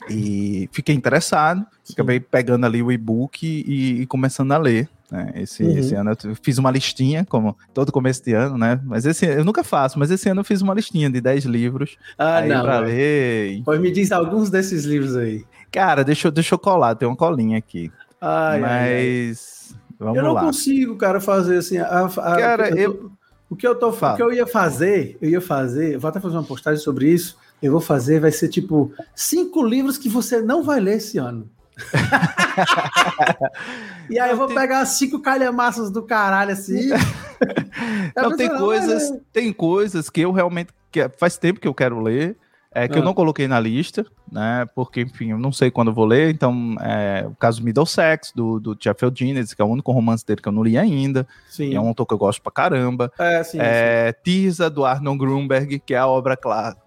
e 0.10 0.70
fiquei 0.72 0.96
interessado. 0.96 1.66
Sim. 1.84 1.94
Acabei 1.94 2.20
pegando 2.20 2.66
ali 2.66 2.82
o 2.82 2.92
e-book 2.92 3.46
e, 3.46 4.02
e 4.02 4.06
começando 4.06 4.52
a 4.52 4.58
ler. 4.58 4.90
Né? 5.12 5.32
Esse, 5.36 5.64
uhum. 5.64 5.78
esse, 5.78 5.96
ano 5.96 6.12
eu 6.24 6.36
fiz 6.42 6.58
uma 6.58 6.72
listinha, 6.72 7.26
como 7.30 7.56
todo 7.74 7.92
começo 7.92 8.24
de 8.24 8.34
ano, 8.34 8.58
né? 8.58 8.80
Mas 8.84 9.06
esse 9.06 9.26
eu 9.26 9.46
nunca 9.46 9.64
faço, 9.64 10.00
mas 10.00 10.10
esse 10.10 10.28
ano 10.28 10.42
eu 10.42 10.46
fiz 10.46 10.62
uma 10.62 10.74
listinha 10.74 11.10
de 11.10 11.22
10 11.22 11.46
livros 11.46 11.98
ah, 12.18 12.38
aí 12.38 12.50
não, 12.50 12.64
pra 12.64 12.80
ler. 12.80 13.62
Pois 13.64 13.80
me 13.80 13.92
diz 13.92 14.12
alguns 14.12 14.50
desses 14.50 14.86
livros 14.86 15.16
aí. 15.16 15.46
Cara, 15.72 16.04
deixa, 16.04 16.32
deixa 16.32 16.56
eu 16.56 16.60
colar, 16.60 16.96
tem 16.96 17.08
uma 17.08 17.16
colinha 17.16 17.58
aqui. 17.58 17.92
Ai, 18.20 18.60
mas. 18.60 19.76
Ai, 20.00 20.08
ai. 20.08 20.18
Eu 20.18 20.24
não 20.24 20.34
lá. 20.34 20.42
consigo, 20.42 20.96
cara, 20.96 21.22
fazer 21.22 21.58
assim. 21.58 21.78
A, 21.78 22.06
a, 22.06 22.10
cara, 22.10 22.70
eu, 22.70 22.78
eu, 22.78 23.12
o 23.50 23.56
que 23.56 23.68
eu 23.68 23.76
tô, 23.76 23.90
o 23.90 24.16
que 24.16 24.24
eu 24.24 24.34
ia 24.34 24.48
fazer, 24.48 25.16
eu 25.22 25.30
ia 25.30 25.42
fazer, 25.42 25.94
eu 25.94 26.00
vou 26.00 26.10
até 26.10 26.20
fazer 26.20 26.36
uma 26.36 26.44
postagem 26.44 26.84
sobre 26.84 27.08
isso. 27.08 27.38
Eu 27.64 27.72
vou 27.72 27.80
fazer, 27.80 28.20
vai 28.20 28.32
ser 28.32 28.50
tipo 28.50 28.92
cinco 29.16 29.66
livros 29.66 29.98
que 29.98 30.10
você 30.10 30.42
não 30.42 30.64
vai 30.64 30.82
ler 30.82 30.98
esse 30.98 31.18
ano. 31.18 31.50
e 34.10 34.20
aí 34.20 34.32
eu 34.32 34.38
vou 34.38 34.50
pegar 34.50 34.86
cinco 34.86 35.22
calhamaças 35.22 35.90
do 35.90 36.04
caralho 36.04 36.52
assim. 36.52 36.90
não, 38.16 38.36
tem 38.36 38.50
coisas, 38.50 39.14
tem 39.32 39.54
coisas 39.54 40.10
que 40.10 40.20
eu 40.20 40.34
realmente 40.34 40.74
que 40.92 41.08
faz 41.18 41.38
tempo 41.38 41.62
que 41.62 41.68
eu 41.68 41.74
quero 41.74 42.02
ler 42.02 42.36
é, 42.76 42.88
que 42.88 42.96
ah. 42.96 43.00
eu 43.00 43.04
não 43.04 43.14
coloquei 43.14 43.48
na 43.48 43.60
lista, 43.60 44.06
né? 44.32 44.68
Porque, 44.74 45.02
enfim, 45.02 45.32
eu 45.32 45.38
não 45.38 45.52
sei 45.52 45.70
quando 45.70 45.90
eu 45.90 45.94
vou 45.94 46.06
ler. 46.06 46.34
Então, 46.34 46.76
é, 46.82 47.24
o 47.28 47.36
caso 47.36 47.64
Middlesex, 47.64 48.32
do, 48.36 48.60
do 48.60 48.76
Jeff 48.76 49.04
Eugenides, 49.04 49.54
que 49.54 49.62
é 49.62 49.66
o 49.66 49.68
único 49.68 49.92
romance 49.92 50.26
dele 50.26 50.42
que 50.42 50.48
eu 50.48 50.52
não 50.52 50.64
li 50.64 50.78
ainda. 50.78 51.28
Sim. 51.48 51.76
É 51.76 51.80
um 51.80 51.88
autor 51.88 52.08
que 52.08 52.14
eu 52.14 52.18
gosto 52.18 52.42
pra 52.42 52.52
caramba. 52.52 53.12
É, 53.20 53.44
sim, 53.44 53.60
é, 53.62 54.12
sim. 54.12 54.20
Tirza, 54.24 54.70
do 54.70 54.86
Arnold 54.86 55.20
Grunberg, 55.20 55.80
que 55.80 55.94
é 55.94 55.98
a 55.98 56.08
obra 56.08 56.38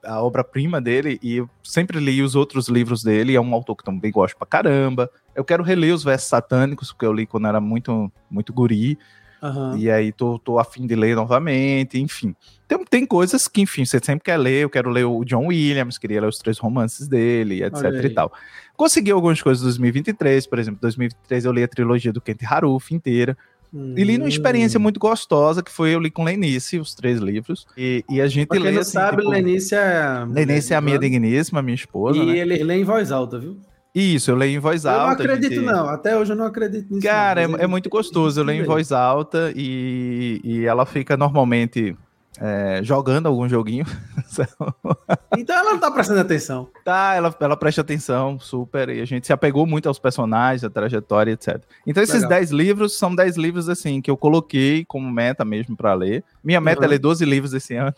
a 0.04 0.22
obra-prima 0.22 0.80
dele. 0.80 1.20
E 1.22 1.36
eu 1.36 1.50
sempre 1.62 2.00
li 2.00 2.20
os 2.20 2.34
outros 2.34 2.68
livros 2.68 3.04
dele. 3.04 3.36
É 3.36 3.40
um 3.40 3.54
autor 3.54 3.76
que 3.76 3.84
também 3.84 4.10
gosto 4.10 4.36
pra 4.36 4.46
caramba. 4.46 5.08
Eu 5.36 5.44
quero 5.44 5.62
reler 5.62 5.94
os 5.94 6.02
versos 6.02 6.28
satânicos, 6.28 6.92
porque 6.92 7.06
eu 7.06 7.12
li 7.12 7.26
quando 7.26 7.46
era 7.46 7.60
muito, 7.60 8.10
muito 8.28 8.52
guri. 8.52 8.98
Uhum. 9.42 9.76
E 9.76 9.90
aí 9.90 10.12
tô, 10.12 10.38
tô 10.38 10.58
afim 10.58 10.86
de 10.86 10.94
ler 10.94 11.14
novamente, 11.14 11.98
enfim. 11.98 12.34
Tem, 12.66 12.84
tem 12.84 13.06
coisas 13.06 13.46
que, 13.46 13.60
enfim, 13.60 13.84
você 13.84 14.00
sempre 14.02 14.24
quer 14.24 14.36
ler. 14.36 14.62
Eu 14.62 14.70
quero 14.70 14.90
ler 14.90 15.04
o 15.04 15.24
John 15.24 15.46
Williams, 15.46 15.98
queria 15.98 16.20
ler 16.20 16.28
os 16.28 16.38
três 16.38 16.58
romances 16.58 17.06
dele, 17.06 17.62
etc 17.62 18.04
e 18.04 18.10
tal. 18.10 18.32
Consegui 18.76 19.10
algumas 19.10 19.40
coisas 19.40 19.62
em 19.62 19.66
2023, 19.66 20.46
por 20.46 20.58
exemplo, 20.58 20.80
2023 20.80 21.44
eu 21.44 21.52
li 21.52 21.62
a 21.62 21.68
trilogia 21.68 22.12
do 22.12 22.20
Kent 22.20 22.42
Haruf 22.44 22.94
inteira. 22.94 23.36
Hum. 23.72 23.94
E 23.96 24.04
li 24.04 24.16
numa 24.16 24.28
experiência 24.28 24.78
hum. 24.78 24.82
muito 24.82 24.98
gostosa, 24.98 25.62
que 25.62 25.70
foi 25.70 25.94
eu 25.94 26.00
li 26.00 26.10
com 26.10 26.24
Lenice, 26.24 26.78
os 26.78 26.94
três 26.94 27.18
livros. 27.18 27.66
E, 27.76 28.04
e 28.08 28.20
a 28.20 28.26
gente 28.26 28.48
pra 28.48 28.56
quem 28.56 28.66
lê. 28.66 28.72
não 28.72 28.80
assim, 28.80 28.92
sabe, 28.92 29.18
tipo, 29.18 29.30
Lenice 29.30 29.74
é. 29.74 30.26
Lenice 30.28 30.72
é 30.72 30.76
a 30.76 30.80
minha 30.80 30.98
digníssima, 30.98 31.62
minha 31.62 31.74
esposa. 31.74 32.18
E 32.18 32.26
né? 32.26 32.38
ele 32.38 32.62
lê 32.62 32.76
em 32.76 32.84
voz 32.84 33.12
alta, 33.12 33.38
viu? 33.38 33.58
Isso, 33.98 34.30
eu 34.30 34.36
leio 34.36 34.56
em 34.56 34.58
voz 34.58 34.84
alta. 34.84 35.22
Eu 35.22 35.26
não 35.28 35.34
acredito, 35.34 35.54
gente... 35.54 35.64
não. 35.64 35.88
Até 35.88 36.18
hoje 36.18 36.30
eu 36.30 36.36
não 36.36 36.44
acredito 36.44 36.92
nisso. 36.92 37.06
Cara, 37.06 37.48
não, 37.48 37.58
é, 37.58 37.62
é, 37.62 37.66
muito 37.66 37.88
gostoso. 37.88 38.38
Eu 38.38 38.44
leio 38.44 38.62
em 38.62 38.66
voz 38.66 38.92
alta 38.92 39.50
e, 39.56 40.38
e 40.44 40.66
ela 40.66 40.84
fica 40.84 41.16
normalmente 41.16 41.96
é, 42.40 42.80
jogando 42.82 43.26
algum 43.26 43.48
joguinho. 43.48 43.84
então 45.36 45.56
ela 45.56 45.72
não 45.72 45.78
tá 45.78 45.90
prestando 45.90 46.20
atenção. 46.20 46.68
Tá, 46.84 47.14
ela, 47.14 47.34
ela 47.40 47.56
presta 47.56 47.80
atenção, 47.80 48.38
super, 48.38 48.88
e 48.88 49.00
a 49.00 49.04
gente 49.04 49.26
se 49.26 49.32
apegou 49.32 49.66
muito 49.66 49.88
aos 49.88 49.98
personagens, 49.98 50.64
a 50.64 50.70
trajetória, 50.70 51.32
etc. 51.32 51.62
Então 51.86 52.02
esses 52.02 52.26
10 52.26 52.50
livros 52.50 52.96
são 52.98 53.14
10 53.14 53.36
livros, 53.36 53.68
assim, 53.68 54.00
que 54.00 54.10
eu 54.10 54.16
coloquei 54.16 54.84
como 54.84 55.10
meta 55.10 55.44
mesmo 55.44 55.76
para 55.76 55.94
ler. 55.94 56.24
Minha 56.42 56.60
meta 56.60 56.80
uhum. 56.80 56.86
é 56.86 56.88
ler 56.88 56.98
12 56.98 57.24
livros 57.24 57.54
esse 57.54 57.74
ano. 57.74 57.94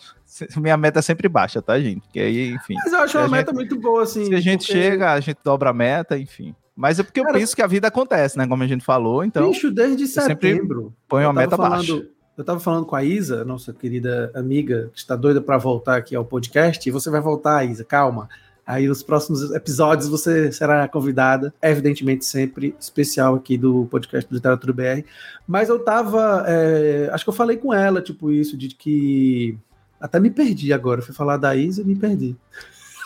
Minha 0.57 0.77
meta 0.77 0.99
é 0.99 1.03
sempre 1.03 1.29
baixa, 1.29 1.61
tá, 1.61 1.79
gente? 1.81 2.07
Que 2.13 2.21
aí, 2.21 2.51
enfim. 2.51 2.75
Mas 2.75 2.93
eu 2.93 3.01
acho 3.01 3.19
uma 3.19 3.29
meta 3.29 3.53
muito 3.53 3.79
boa, 3.79 4.03
assim. 4.03 4.27
Se 4.27 4.35
a 4.35 4.41
gente 4.41 4.67
porque... 4.67 4.73
chega, 4.73 5.13
a 5.13 5.21
gente 5.21 5.39
dobra 5.43 5.71
a 5.71 5.73
meta, 5.75 6.19
enfim. 6.19 6.55
Mas 6.77 7.01
é 7.01 7.03
porque 7.03 7.21
Cara, 7.21 7.35
eu 7.35 7.41
penso 7.41 7.57
que 7.57 7.63
a 7.63 7.67
vida 7.67 7.89
acontece, 7.89 8.39
né? 8.39 8.47
Como 8.47 8.63
a 8.63 8.67
gente 8.67 8.85
falou, 8.85 9.25
então. 9.25 9.51
Bicho, 9.51 9.71
desde 9.71 10.07
setembro. 10.07 10.95
Põe 11.09 11.25
uma 11.25 11.33
meta 11.33 11.57
falando... 11.57 11.97
baixa 11.97 12.18
eu 12.39 12.43
estava 12.43 12.61
falando 12.61 12.87
com 12.87 12.95
a 12.95 13.03
Isa, 13.03 13.45
nossa 13.45 13.73
querida 13.73 14.31
amiga, 14.33 14.91
que 14.93 14.99
está 15.01 15.17
doida 15.17 15.41
para 15.41 15.59
voltar 15.59 15.97
aqui 15.97 16.15
ao 16.15 16.25
podcast, 16.25 16.89
e 16.89 16.93
você 16.93 17.11
vai 17.11 17.21
voltar, 17.21 17.69
Isa, 17.69 17.85
calma. 17.85 18.29
Aí 18.65 18.87
nos 18.87 19.03
próximos 19.03 19.51
episódios 19.51 20.09
você 20.09 20.53
será 20.53 20.87
convidada, 20.87 21.53
evidentemente 21.61 22.25
sempre 22.25 22.77
especial 22.79 23.35
aqui 23.35 23.59
do 23.59 23.89
podcast 23.91 24.33
Literatura 24.33 24.73
BR. 24.73 25.05
Mas 25.49 25.69
eu 25.69 25.81
tava, 25.81 26.45
é, 26.47 27.11
acho 27.13 27.25
que 27.25 27.31
eu 27.31 27.35
falei 27.35 27.57
com 27.57 27.75
ela, 27.75 28.01
tipo 28.01 28.31
isso, 28.31 28.57
de 28.57 28.69
que 28.69 29.59
até 30.01 30.21
me 30.21 30.31
perdi 30.31 30.73
agora. 30.73 31.03
Fui 31.03 31.15
falar 31.15 31.39
da 31.39 31.57
Isa 31.57 31.83
e 31.83 31.85
me 31.85 31.97
perdi. 31.97 32.37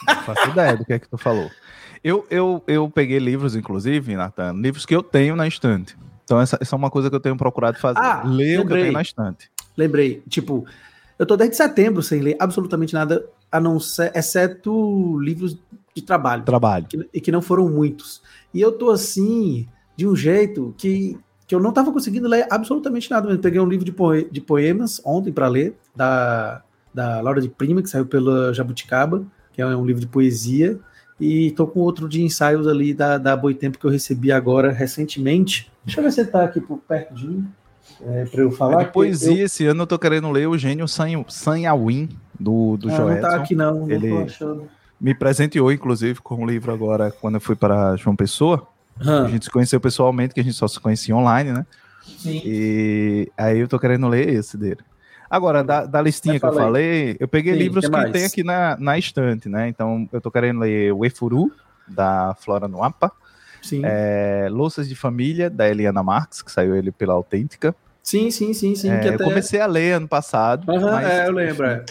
Não 0.07 0.23
faço 0.25 0.51
ideia 0.51 0.77
do 0.77 0.85
que 0.85 0.93
é 0.93 0.99
que 0.99 1.09
tu 1.09 1.17
falou. 1.17 1.51
Eu, 2.05 2.27
eu, 2.29 2.63
eu 2.67 2.91
peguei 2.91 3.19
livros, 3.19 3.57
inclusive, 3.57 4.15
Nathan, 4.15 4.53
livros 4.53 4.85
que 4.85 4.95
eu 4.95 5.03
tenho 5.03 5.35
na 5.35 5.49
estante. 5.49 5.97
Então, 6.25 6.41
essa, 6.41 6.59
essa 6.61 6.75
é 6.75 6.79
uma 6.79 6.91
coisa 6.91 7.11
que 7.11 7.17
eu 7.17 7.21
tenho 7.21 7.37
procurado 7.37 7.79
fazer. 7.79 7.99
Ah, 7.99 8.23
ler 8.25 8.61
o 8.61 8.67
que 8.67 8.73
eu 8.73 8.77
tenho 8.77 8.93
na 8.93 9.03
estante. 9.03 9.51
Lembrei. 9.77 10.23
Tipo, 10.29 10.65
eu 11.19 11.27
tô 11.27 11.37
desde 11.37 11.57
setembro 11.57 12.03
sem 12.03 12.21
ler 12.21 12.37
absolutamente 12.39 12.95
nada, 12.95 13.25
a 13.51 13.61
não 13.61 13.79
ser, 13.79 14.13
exceto 14.15 15.19
livros 15.21 15.59
de 15.95 16.03
trabalho. 16.03 16.43
Trabalho. 16.43 16.87
Que, 16.87 17.09
e 17.13 17.21
que 17.21 17.33
não 17.33 17.43
foram 17.43 17.69
muitos. 17.69 18.23
E 18.53 18.61
eu 18.61 18.73
tô 18.73 18.91
assim, 18.91 19.69
de 19.97 20.07
um 20.07 20.17
jeito 20.17 20.75
que, 20.77 21.19
que 21.47 21.55
eu 21.55 21.61
não 21.61 21.73
tava 21.73 21.93
conseguindo 21.93 22.29
ler 22.29 22.47
absolutamente 22.51 23.11
nada. 23.11 23.31
Eu 23.31 23.39
peguei 23.39 23.61
um 23.61 23.69
livro 23.69 23.85
de, 23.85 23.93
poe, 23.93 24.29
de 24.31 24.41
poemas 24.41 25.01
ontem 25.05 25.33
para 25.33 25.49
ler, 25.49 25.77
da, 25.95 26.63
da 26.93 27.21
Laura 27.21 27.41
de 27.41 27.49
Prima, 27.49 27.83
que 27.83 27.91
saiu 27.91 28.07
pela 28.07 28.53
Jabuticaba, 28.53 29.25
que 29.53 29.61
é 29.61 29.67
um 29.67 29.85
livro 29.85 30.01
de 30.01 30.07
poesia. 30.07 30.79
E 31.21 31.51
tô 31.53 31.67
com 31.67 31.81
outro 31.81 32.09
de 32.09 32.23
ensaios 32.23 32.67
ali 32.67 32.93
da, 32.93 33.19
da 33.19 33.37
Boitempo 33.37 33.79
que 33.79 33.85
eu 33.85 33.91
recebi 33.91 34.33
agora 34.33 34.73
recentemente. 34.73 35.71
Deixa 35.85 36.01
eu 36.01 36.05
ver 36.05 36.13
se 36.13 36.25
tá 36.25 36.45
aqui 36.45 36.61
por 36.61 36.79
perto 36.79 37.15
de 37.15 37.27
mim. 37.27 37.47
É, 38.01 38.25
para 38.25 38.43
eu 38.43 38.51
falar. 38.51 38.85
De 38.85 38.93
poesia, 38.93 39.41
eu... 39.41 39.47
esse 39.47 39.67
ano 39.67 39.83
eu 39.83 39.87
tô 39.87 39.99
querendo 39.99 40.31
ler 40.31 40.49
o 40.49 40.59
Gênio 40.59 40.87
Sanhawin, 40.89 42.09
do, 42.39 42.77
do 42.77 42.89
ah, 42.89 42.97
Joelson. 42.97 43.15
Não 43.15 43.21
tá 43.21 43.37
aqui 43.37 43.55
não, 43.55 43.87
não 43.87 43.91
Ele 43.91 44.27
me 45.01 45.15
presenteou, 45.15 45.73
inclusive, 45.73 46.21
com 46.21 46.37
um 46.37 46.47
livro 46.47 46.73
agora, 46.73 47.11
quando 47.11 47.35
eu 47.35 47.41
fui 47.41 47.57
para 47.57 47.97
João 47.97 48.15
Pessoa. 48.15 48.69
A 49.01 49.27
gente 49.27 49.47
se 49.47 49.51
conheceu 49.51 49.81
pessoalmente, 49.81 50.33
que 50.33 50.41
a 50.41 50.45
gente 50.45 50.55
só 50.55 50.69
se 50.69 50.79
conhecia 50.79 51.17
online, 51.17 51.53
né? 51.53 51.67
Sim. 52.19 52.41
E 52.45 53.29
aí 53.37 53.59
eu 53.59 53.67
tô 53.67 53.79
querendo 53.79 54.07
ler 54.07 54.29
esse 54.29 54.57
dele. 54.57 54.79
Agora, 55.33 55.65
da, 55.65 55.87
da 55.87 56.03
listinha 56.03 56.39
que 56.39 56.45
eu 56.45 56.53
falei, 56.53 57.17
eu 57.19 57.27
peguei 57.27 57.55
Sim, 57.55 57.59
livros 57.59 57.89
que, 57.89 58.05
que 58.05 58.11
tem 58.11 58.25
aqui 58.27 58.45
na, 58.45 58.77
na 58.79 58.99
estante, 58.99 59.49
né? 59.49 59.67
Então, 59.67 60.07
eu 60.13 60.21
tô 60.21 60.31
querendo 60.31 60.61
ler 60.61 60.93
o 60.93 61.07
Efuru, 61.07 61.51
da 61.89 62.37
Flora 62.39 62.69
Nuapa. 62.69 63.11
Sim. 63.63 63.81
É, 63.83 64.47
Louças 64.51 64.87
de 64.87 64.95
Família, 64.95 65.49
da 65.49 65.67
Eliana 65.67 66.03
Marx, 66.03 66.43
que 66.43 66.53
saiu 66.53 66.77
ele 66.77 66.93
pela 66.93 67.15
Autêntica. 67.15 67.75
Sim, 68.03 68.31
sim, 68.31 68.53
sim, 68.53 68.75
sim. 68.75 68.91
É, 68.91 68.99
até... 68.99 69.15
Eu 69.15 69.19
comecei 69.21 69.59
a 69.59 69.65
ler 69.65 69.93
ano 69.93 70.07
passado. 70.07 70.71
Uhum, 70.71 70.83
mas, 70.83 71.09
é, 71.09 71.27
eu 71.27 71.33
lembro. 71.33 71.65
É. 71.65 71.83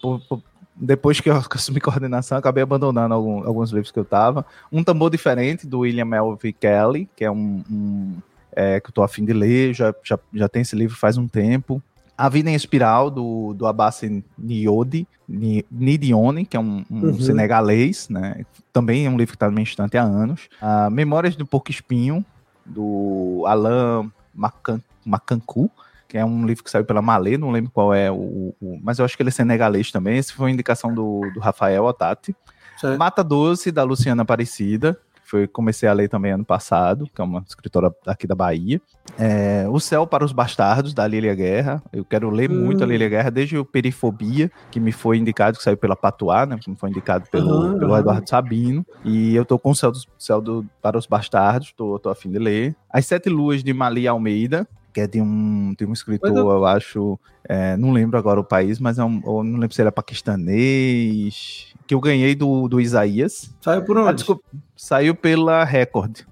Por, 0.00 0.20
por, 0.26 0.42
depois 0.74 1.20
que 1.20 1.28
eu 1.28 1.36
assumi 1.52 1.82
coordenação, 1.82 2.38
acabei 2.38 2.62
abandonando 2.62 3.12
algum, 3.12 3.46
alguns 3.46 3.70
livros 3.70 3.90
que 3.90 3.98
eu 3.98 4.04
tava. 4.06 4.46
Um 4.72 4.82
tambor 4.82 5.10
diferente, 5.10 5.66
do 5.66 5.80
William 5.80 6.06
Melvin 6.06 6.54
Kelly, 6.58 7.06
que 7.14 7.22
é 7.22 7.30
um, 7.30 7.62
um 7.70 8.16
é, 8.50 8.80
que 8.80 8.88
eu 8.88 8.94
tô 8.94 9.02
afim 9.02 9.26
de 9.26 9.34
ler, 9.34 9.74
já, 9.74 9.94
já, 10.02 10.18
já 10.32 10.48
tem 10.48 10.62
esse 10.62 10.74
livro 10.74 10.96
faz 10.96 11.18
um 11.18 11.28
tempo. 11.28 11.82
A 12.18 12.28
Vida 12.28 12.50
em 12.50 12.54
Espiral, 12.54 13.10
do, 13.10 13.54
do 13.54 13.64
Abbas 13.64 14.02
Niodi, 14.36 15.06
Nidione, 15.28 16.44
que 16.44 16.56
é 16.56 16.60
um, 16.60 16.84
um 16.90 17.00
uhum. 17.00 17.20
senegalês, 17.20 18.08
né? 18.08 18.44
Também 18.72 19.06
é 19.06 19.10
um 19.10 19.16
livro 19.16 19.32
que 19.32 19.36
está 19.36 19.46
no 19.46 19.52
meu 19.52 19.62
estante 19.62 19.96
há 19.96 20.02
anos. 20.02 20.48
Uh, 20.60 20.90
Memórias 20.90 21.36
do 21.36 21.46
Porco 21.46 21.70
Espinho, 21.70 22.24
do 22.66 23.44
Alain 23.46 24.10
Macan, 24.34 24.80
Macancu, 25.04 25.70
que 26.08 26.18
é 26.18 26.24
um 26.24 26.44
livro 26.44 26.64
que 26.64 26.70
saiu 26.70 26.84
pela 26.84 27.00
Malê, 27.00 27.38
não 27.38 27.50
lembro 27.50 27.70
qual 27.70 27.94
é 27.94 28.10
o, 28.10 28.54
o, 28.60 28.80
Mas 28.82 28.98
eu 28.98 29.04
acho 29.04 29.16
que 29.16 29.22
ele 29.22 29.28
é 29.30 29.32
senegalês 29.32 29.92
também. 29.92 30.18
Esse 30.18 30.32
foi 30.32 30.46
uma 30.46 30.50
indicação 30.50 30.92
do, 30.92 31.30
do 31.32 31.38
Rafael 31.38 31.84
Otati. 31.84 32.34
Certo. 32.78 32.98
Mata 32.98 33.22
Doce, 33.22 33.70
da 33.70 33.82
Luciana 33.82 34.22
Aparecida, 34.22 34.98
foi 35.28 35.46
comecei 35.46 35.88
a 35.88 35.92
ler 35.92 36.08
também 36.08 36.32
ano 36.32 36.44
passado, 36.44 37.08
que 37.14 37.20
é 37.20 37.24
uma 37.24 37.44
escritora 37.46 37.94
aqui 38.06 38.26
da 38.26 38.34
Bahia. 38.34 38.80
É, 39.18 39.66
o 39.68 39.78
Céu 39.78 40.06
para 40.06 40.24
os 40.24 40.32
Bastardos, 40.32 40.94
da 40.94 41.06
Lília 41.06 41.34
Guerra. 41.34 41.82
Eu 41.92 42.04
quero 42.04 42.30
ler 42.30 42.50
hum. 42.50 42.64
muito 42.64 42.82
a 42.82 42.86
Lília 42.86 43.08
Guerra, 43.08 43.30
desde 43.30 43.58
o 43.58 43.64
Perifobia, 43.64 44.50
que 44.70 44.80
me 44.80 44.92
foi 44.92 45.18
indicado, 45.18 45.58
que 45.58 45.62
saiu 45.62 45.76
pela 45.76 45.96
Patuá, 45.96 46.46
né? 46.46 46.58
Que 46.58 46.70
me 46.70 46.76
foi 46.76 46.90
indicado 46.90 47.28
pelo, 47.30 47.78
pelo 47.78 47.96
Eduardo 47.96 48.28
Sabino. 48.28 48.86
E 49.04 49.34
eu 49.34 49.44
tô 49.44 49.58
com 49.58 49.70
o 49.70 49.74
Céu, 49.74 49.92
do, 49.92 49.98
Céu 50.18 50.40
do, 50.40 50.64
para 50.80 50.96
os 50.96 51.06
Bastardos, 51.06 51.72
tô, 51.72 51.98
tô 51.98 52.08
a 52.08 52.14
fim 52.14 52.30
de 52.30 52.38
ler. 52.38 52.74
As 52.90 53.06
Sete 53.06 53.28
Luas 53.28 53.62
de 53.62 53.72
Mali 53.72 54.08
Almeida, 54.08 54.66
que 54.98 55.02
é 55.02 55.06
de 55.06 55.22
um, 55.22 55.74
de 55.78 55.86
um 55.86 55.92
escritor, 55.92 56.36
eu... 56.36 56.50
eu 56.50 56.66
acho, 56.66 57.18
é, 57.44 57.76
não 57.76 57.92
lembro 57.92 58.18
agora 58.18 58.40
o 58.40 58.44
país, 58.44 58.80
mas 58.80 58.98
é 58.98 59.04
um, 59.04 59.20
não 59.44 59.58
lembro 59.58 59.72
se 59.72 59.80
ele 59.80 59.88
é 59.88 59.92
paquistanês, 59.92 61.72
que 61.86 61.94
eu 61.94 62.00
ganhei 62.00 62.34
do, 62.34 62.68
do 62.68 62.80
Isaías. 62.80 63.54
Saiu 63.60 63.84
por 63.84 63.96
onde? 63.96 64.14
Desculpa, 64.14 64.42
saiu 64.76 65.14
pela 65.14 65.62
Record. 65.62 66.22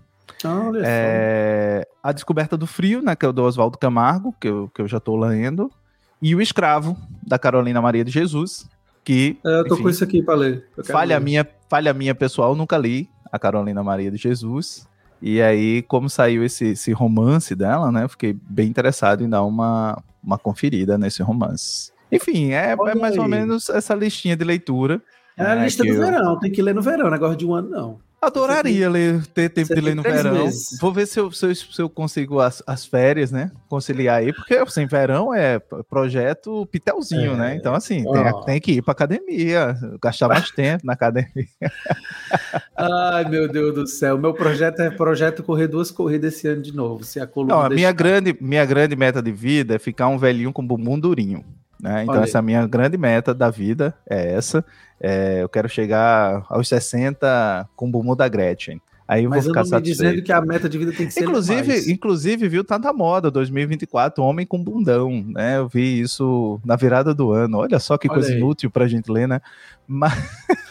Ah, 0.44 0.70
é, 0.84 1.88
a 2.02 2.10
Descoberta 2.10 2.56
do 2.56 2.66
Frio, 2.66 3.00
né, 3.00 3.14
que 3.14 3.24
é 3.24 3.28
o 3.28 3.32
do 3.32 3.44
Oswaldo 3.44 3.78
Camargo, 3.78 4.34
que 4.40 4.48
eu, 4.48 4.68
que 4.74 4.82
eu 4.82 4.88
já 4.88 4.98
estou 4.98 5.16
lendo, 5.16 5.70
e 6.20 6.34
O 6.34 6.42
Escravo, 6.42 6.96
da 7.22 7.38
Carolina 7.38 7.80
Maria 7.80 8.04
de 8.04 8.10
Jesus, 8.10 8.68
que... 9.04 9.38
É, 9.46 9.60
eu 9.60 9.68
tô 9.68 9.74
enfim, 9.74 9.84
com 9.84 9.90
isso 9.90 10.02
aqui 10.02 10.22
para 10.22 10.34
ler. 10.34 10.68
Falha 10.84 11.20
minha, 11.20 11.46
falha 11.70 11.94
minha 11.94 12.16
pessoal, 12.16 12.56
nunca 12.56 12.76
li 12.76 13.08
a 13.30 13.38
Carolina 13.38 13.82
Maria 13.84 14.10
de 14.10 14.16
Jesus, 14.16 14.88
e 15.20 15.40
aí, 15.40 15.82
como 15.82 16.08
saiu 16.08 16.44
esse, 16.44 16.68
esse 16.68 16.92
romance 16.92 17.54
dela, 17.54 17.90
né? 17.90 18.04
Eu 18.04 18.08
fiquei 18.08 18.36
bem 18.48 18.68
interessado 18.68 19.24
em 19.24 19.28
dar 19.28 19.42
uma, 19.42 20.02
uma 20.22 20.38
conferida 20.38 20.98
nesse 20.98 21.22
romance. 21.22 21.92
Enfim, 22.10 22.52
é, 22.52 22.72
é 22.72 22.94
mais 22.94 23.16
ou 23.16 23.26
menos 23.26 23.68
essa 23.68 23.94
listinha 23.94 24.36
de 24.36 24.44
leitura. 24.44 25.02
É 25.36 25.44
a 25.44 25.54
né, 25.54 25.64
lista 25.64 25.82
do 25.82 25.90
eu... 25.90 26.00
verão, 26.00 26.38
tem 26.38 26.50
que 26.50 26.62
ler 26.62 26.74
no 26.74 26.82
verão, 26.82 27.10
negócio 27.10 27.36
de 27.36 27.46
um 27.46 27.54
ano 27.54 27.68
não. 27.68 28.05
Adoraria 28.20 28.88
ler, 28.88 29.26
ter 29.26 29.50
tempo 29.50 29.74
de 29.74 29.80
ler 29.80 29.94
no 29.94 30.02
verão. 30.02 30.44
Meses. 30.44 30.78
Vou 30.80 30.92
ver 30.92 31.06
se 31.06 31.20
eu, 31.20 31.30
se 31.30 31.46
eu, 31.46 31.54
se 31.54 31.82
eu 31.82 31.88
consigo 31.88 32.40
as, 32.40 32.62
as, 32.66 32.86
férias, 32.86 33.30
né? 33.30 33.52
Conciliar 33.68 34.18
aí, 34.18 34.32
porque 34.32 34.54
assim, 34.54 34.86
verão 34.86 35.34
é 35.34 35.58
projeto 35.88 36.66
pitelzinho, 36.66 37.34
é. 37.34 37.36
né? 37.36 37.54
Então, 37.54 37.74
assim, 37.74 38.04
oh. 38.06 38.12
tem, 38.12 38.44
tem, 38.44 38.60
que 38.60 38.72
ir 38.72 38.82
pra 38.82 38.92
academia, 38.92 39.76
gastar 40.02 40.28
mais 40.28 40.50
tempo 40.50 40.86
na 40.86 40.94
academia. 40.94 41.46
Ai, 42.74 43.28
meu 43.28 43.48
Deus 43.48 43.74
do 43.74 43.86
céu. 43.86 44.16
Meu 44.16 44.32
projeto 44.32 44.80
é 44.80 44.90
projeto 44.90 45.42
correr 45.42 45.68
duas 45.68 45.90
corridas 45.90 46.34
esse 46.34 46.48
ano 46.48 46.62
de 46.62 46.74
novo. 46.74 47.04
Se 47.04 47.20
a 47.20 47.26
coluna 47.26 47.54
Não, 47.54 47.62
a 47.62 47.68
minha 47.68 47.92
grande, 47.92 48.36
minha 48.40 48.64
grande 48.64 48.96
meta 48.96 49.22
de 49.22 49.30
vida 49.30 49.74
é 49.74 49.78
ficar 49.78 50.08
um 50.08 50.18
velhinho 50.18 50.52
com 50.52 50.66
bumbum 50.66 50.98
durinho. 50.98 51.44
Né? 51.80 52.02
Então, 52.02 52.14
Olha 52.16 52.24
essa 52.24 52.38
é 52.38 52.40
a 52.40 52.42
minha 52.42 52.66
grande 52.66 52.96
meta 52.96 53.34
da 53.34 53.50
vida 53.50 53.94
é 54.08 54.32
essa. 54.34 54.64
É, 55.00 55.42
eu 55.42 55.48
quero 55.48 55.68
chegar 55.68 56.44
aos 56.48 56.68
60 56.68 57.68
com 57.76 57.86
o 57.86 57.90
bumbum 57.90 58.16
da 58.16 58.28
Gretchen. 58.28 58.80
Aí 59.08 59.22
eu 59.22 59.30
Mas 59.30 59.44
vou 59.44 59.52
ficar 59.52 59.64
eu 59.64 59.70
não 59.70 59.76
me 59.78 59.82
dizendo 59.84 60.22
que 60.22 60.32
a 60.32 60.40
meta 60.40 60.68
de 60.68 60.78
vida 60.78 60.92
tem 60.92 61.06
que 61.06 61.12
ser 61.12 61.22
inclusive, 61.22 61.68
mais. 61.68 61.88
inclusive, 61.88 62.48
viu, 62.48 62.64
tá 62.64 62.76
na 62.76 62.92
moda 62.92 63.30
2024, 63.30 64.22
homem 64.24 64.44
com 64.44 64.62
bundão, 64.62 65.24
né? 65.28 65.58
Eu 65.58 65.68
vi 65.68 66.00
isso 66.00 66.60
na 66.64 66.74
virada 66.74 67.14
do 67.14 67.30
ano. 67.30 67.58
Olha 67.58 67.78
só 67.78 67.96
que 67.96 68.08
Olha 68.08 68.14
coisa 68.16 68.32
aí. 68.32 68.38
inútil 68.38 68.68
pra 68.68 68.88
gente 68.88 69.10
ler, 69.10 69.28
né? 69.28 69.40
Mas 69.86 70.12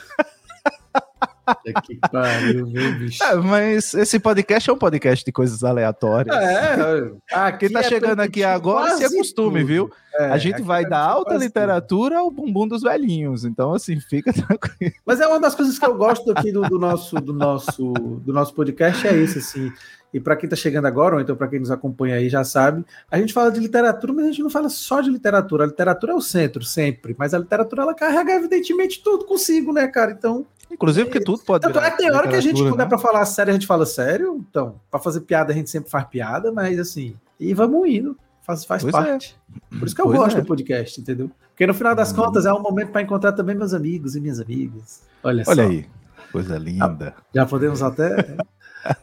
que 1.83 1.95
pariu, 2.11 2.65
viu, 2.65 2.99
bicho? 2.99 3.23
É, 3.23 3.35
mas 3.35 3.93
esse 3.93 4.19
podcast 4.19 4.69
é 4.69 4.73
um 4.73 4.77
podcast 4.77 5.23
de 5.23 5.31
coisas 5.31 5.63
aleatórias. 5.63 6.35
É, 6.35 7.11
aqui 7.31 7.69
tá 7.69 7.79
é 7.79 7.83
chegando 7.83 8.19
aqui 8.19 8.43
agora 8.43 8.95
se 8.97 9.05
acostume, 9.05 9.59
tudo. 9.59 9.67
viu? 9.67 9.91
É, 10.17 10.25
a 10.25 10.37
gente 10.37 10.61
vai 10.61 10.85
da 10.85 10.99
alta 10.99 11.35
literatura 11.35 12.15
tudo. 12.15 12.25
ao 12.25 12.31
bumbum 12.31 12.67
dos 12.67 12.81
velhinhos, 12.81 13.43
então 13.43 13.73
assim, 13.73 13.99
fica 13.99 14.31
tranquilo. 14.33 14.93
Mas 15.05 15.19
é 15.19 15.27
uma 15.27 15.39
das 15.39 15.55
coisas 15.55 15.77
que 15.77 15.85
eu 15.85 15.95
gosto 15.95 16.31
aqui 16.31 16.51
do, 16.51 16.61
do 16.61 16.79
nosso, 16.79 17.15
do 17.15 17.33
nosso, 17.33 17.93
do 17.93 18.31
nosso 18.33 18.53
podcast 18.53 19.07
é 19.07 19.15
isso, 19.15 19.39
assim. 19.39 19.71
E 20.15 20.19
para 20.21 20.37
quem 20.37 20.47
está 20.47 20.55
chegando 20.55 20.85
agora, 20.85 21.15
ou 21.15 21.21
então 21.21 21.35
para 21.35 21.49
quem 21.49 21.59
nos 21.59 21.69
acompanha 21.69 22.15
aí 22.15 22.29
já 22.29 22.41
sabe, 22.41 22.85
a 23.11 23.19
gente 23.19 23.33
fala 23.33 23.51
de 23.51 23.59
literatura, 23.59 24.13
mas 24.13 24.23
a 24.23 24.27
gente 24.29 24.43
não 24.43 24.49
fala 24.49 24.69
só 24.69 25.01
de 25.01 25.09
literatura. 25.09 25.65
A 25.65 25.67
literatura 25.67 26.13
é 26.13 26.15
o 26.15 26.21
centro, 26.21 26.63
sempre. 26.63 27.13
Mas 27.19 27.33
a 27.33 27.37
literatura, 27.37 27.81
ela 27.81 27.93
carrega, 27.93 28.31
evidentemente, 28.31 29.03
tudo 29.03 29.25
consigo, 29.25 29.73
né, 29.73 29.85
cara? 29.89 30.11
Então. 30.11 30.45
Inclusive, 30.71 31.05
porque 31.05 31.23
tudo 31.23 31.41
pode. 31.43 31.61
Tanto 31.61 31.79
é 31.79 31.91
que 31.91 31.97
tem 31.97 32.11
hora 32.11 32.27
que 32.27 32.35
a 32.35 32.41
gente, 32.41 32.61
quando 32.61 32.75
é 32.75 32.77
né? 32.77 32.83
é 32.83 32.87
para 32.87 32.97
falar 32.97 33.25
sério, 33.25 33.51
a 33.51 33.53
gente 33.53 33.67
fala 33.67 33.85
sério. 33.85 34.43
Então, 34.49 34.79
para 34.89 34.99
fazer 34.99 35.21
piada, 35.21 35.53
a 35.53 35.55
gente 35.55 35.69
sempre 35.69 35.89
faz 35.89 36.05
piada, 36.05 36.51
mas 36.51 36.79
assim. 36.79 37.15
E 37.39 37.53
vamos 37.53 37.87
indo. 37.87 38.17
Faz, 38.41 38.65
faz 38.65 38.83
parte. 38.83 39.37
É. 39.73 39.79
Por 39.79 39.85
isso 39.85 39.95
que 39.95 40.01
eu 40.01 40.05
pois 40.05 40.17
gosto 40.17 40.37
é. 40.37 40.41
do 40.41 40.47
podcast, 40.47 41.01
entendeu? 41.01 41.31
Porque 41.49 41.65
no 41.65 41.73
final 41.73 41.95
das 41.95 42.11
hum. 42.11 42.15
contas 42.15 42.45
é 42.45 42.53
um 42.53 42.61
momento 42.61 42.91
para 42.91 43.01
encontrar 43.01 43.31
também 43.31 43.55
meus 43.55 43.73
amigos 43.73 44.15
e 44.15 44.21
minhas 44.21 44.39
amigas. 44.39 45.01
Olha, 45.23 45.43
Olha 45.47 45.63
só. 45.63 45.69
aí, 45.69 45.85
coisa 46.31 46.57
linda. 46.57 47.15
Já 47.33 47.45
podemos 47.45 47.81
até 47.81 48.37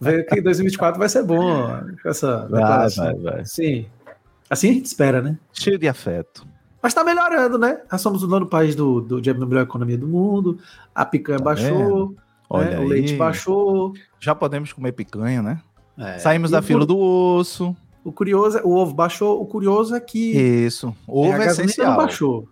Veio 0.00 0.24
que 0.26 0.40
2024 0.40 0.98
vai 0.98 1.08
ser 1.08 1.24
bom. 1.24 1.68
Essa 2.04 2.46
vai, 2.48 2.88
vai, 2.88 3.14
vai. 3.14 3.44
Sim. 3.44 3.86
Assim 4.48 4.70
a 4.70 4.72
gente 4.74 4.86
espera, 4.86 5.20
né? 5.20 5.38
Cheio 5.52 5.78
de 5.78 5.88
afeto. 5.88 6.46
Mas 6.82 6.92
tá 6.92 7.04
melhorando, 7.04 7.56
né? 7.58 7.80
Nós 7.90 8.00
somos 8.00 8.22
o 8.22 8.28
nono 8.28 8.46
país 8.46 8.74
do, 8.74 9.00
do, 9.00 9.20
de 9.20 9.32
melhor 9.32 9.62
economia 9.62 9.96
do 9.96 10.08
mundo. 10.08 10.58
A 10.94 11.04
picanha 11.04 11.38
tá 11.38 11.44
baixou. 11.44 12.10
Né? 12.50 12.78
o 12.78 12.84
leite 12.84 13.14
baixou. 13.14 13.94
Já 14.20 14.34
podemos 14.34 14.72
comer 14.72 14.92
picanha, 14.92 15.40
né? 15.40 15.60
É. 15.96 16.18
Saímos 16.18 16.50
e 16.50 16.52
da 16.52 16.60
fila 16.60 16.84
do 16.84 16.98
osso. 16.98 17.74
O 18.04 18.12
curioso, 18.12 18.58
é, 18.58 18.62
o 18.62 18.70
ovo 18.70 18.92
baixou. 18.92 19.40
O 19.40 19.46
curioso 19.46 19.94
é 19.94 20.00
que. 20.00 20.36
Isso. 20.36 20.94
Ovo 21.06 21.40
é 21.40 21.46
essencial. 21.46 21.90
Não 21.90 21.96
baixou. 21.96 22.48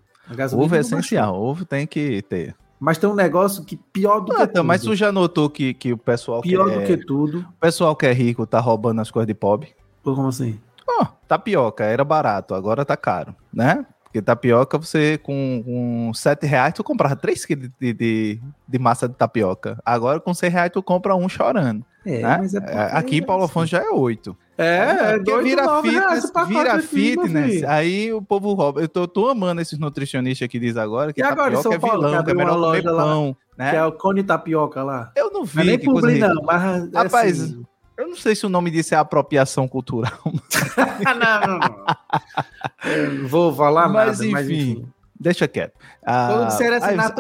ovo 0.53 0.77
é 0.77 0.79
essencial. 0.79 1.33
Baixou. 1.33 1.51
Ovo 1.51 1.65
tem 1.65 1.87
que 1.87 2.23
ter. 2.23 2.55
Mas 2.79 2.97
tem 2.97 3.11
um 3.11 3.15
negócio 3.15 3.63
que 3.63 3.77
pior 3.77 4.21
do 4.21 4.33
ah, 4.33 4.47
que 4.47 4.55
tudo. 4.55 4.65
Mas 4.65 4.81
tu 4.81 4.95
já 4.95 5.13
notou 5.13 5.51
que, 5.51 5.75
que 5.75 5.93
o 5.93 5.99
pessoal 5.99 6.41
Pior 6.41 6.67
que 6.67 6.75
do 6.75 6.81
é, 6.81 6.87
que 6.87 6.97
tudo. 6.97 7.41
O 7.41 7.61
pessoal 7.61 7.95
que 7.95 8.07
é 8.07 8.13
rico 8.13 8.47
tá 8.47 8.59
roubando 8.59 9.01
as 9.01 9.11
coisas 9.11 9.27
de 9.27 9.35
pobre. 9.35 9.75
Como 10.03 10.27
assim? 10.29 10.59
Oh, 10.89 11.05
tapioca, 11.29 11.85
era 11.85 12.03
barato, 12.03 12.55
agora 12.55 12.85
tá 12.85 12.97
caro, 12.97 13.35
né? 13.53 13.85
Porque 14.11 14.21
tapioca, 14.21 14.77
você 14.77 15.19
com, 15.19 15.63
com 15.65 16.13
7 16.13 16.45
reais, 16.45 16.75
tu 16.75 16.83
comprava 16.83 17.15
3 17.15 17.47
quilos 17.47 17.71
de, 17.81 17.93
de, 17.93 18.41
de, 18.67 18.79
massa 18.79 19.09
de 19.09 19.15
tapioca. 19.15 19.81
Agora 19.87 20.19
com 20.19 20.35
100 20.35 20.51
reais, 20.51 20.71
tu 20.73 20.83
compra 20.83 21.15
um 21.15 21.29
chorando. 21.29 21.85
É, 22.05 22.19
né? 22.19 22.39
mas 22.39 22.55
é, 22.55 22.59
é 22.59 22.97
Aqui 22.97 23.19
em 23.19 23.23
Paulo 23.23 23.45
Afonso 23.45 23.69
já 23.69 23.79
é 23.79 23.89
8. 23.89 24.37
É, 24.59 24.65
é 24.65 25.19
porque 25.19 25.43
vira 25.43 25.81
fitness, 25.81 26.33
vira 26.49 26.79
fitness, 26.81 27.65
aí 27.65 28.13
o 28.13 28.21
povo 28.21 28.53
rouba. 28.53 28.81
Eu 28.81 28.89
tô, 28.89 29.07
tô 29.07 29.29
amando 29.29 29.61
esses 29.61 29.79
nutricionistas 29.79 30.49
que 30.49 30.59
diz 30.59 30.77
agora 30.77 31.13
que 31.13 31.21
e 31.21 31.25
agora, 31.25 31.57
São 31.63 31.73
é 31.73 31.79
Paulo, 31.79 32.09
vilão, 32.09 32.25
que 32.25 32.31
é 32.31 32.35
melhor 32.35 32.61
comer 32.61 32.83
pão, 32.83 33.27
lá, 33.29 33.65
né? 33.65 33.71
Que 33.71 33.77
é 33.77 33.85
o 33.87 33.93
cone 33.93 34.25
tapioca 34.25 34.83
lá. 34.83 35.13
Eu 35.15 35.31
não 35.31 35.45
vi. 35.45 35.61
É 35.61 35.65
nem 35.65 35.79
publi, 35.79 36.19
não, 36.19 36.43
mas 36.43 36.93
Rapaz, 36.93 37.41
assim... 37.43 37.65
eu 38.01 38.09
não 38.09 38.17
sei 38.17 38.35
se 38.35 38.47
o 38.47 38.49
nome 38.49 38.71
disso 38.71 38.95
é 38.95 38.99
apropriação 38.99 39.69
cultural. 39.69 40.21
não, 41.19 41.41
não, 41.47 41.59
não. 41.59 43.29
vou 43.29 43.55
falar 43.55 43.89
mas, 43.89 44.19
nada, 44.19 44.25
enfim, 44.25 44.33
mas 44.33 44.51
enfim. 44.51 44.89
Deixa 45.19 45.47
quieto. 45.47 45.75
Ah, 46.03 46.49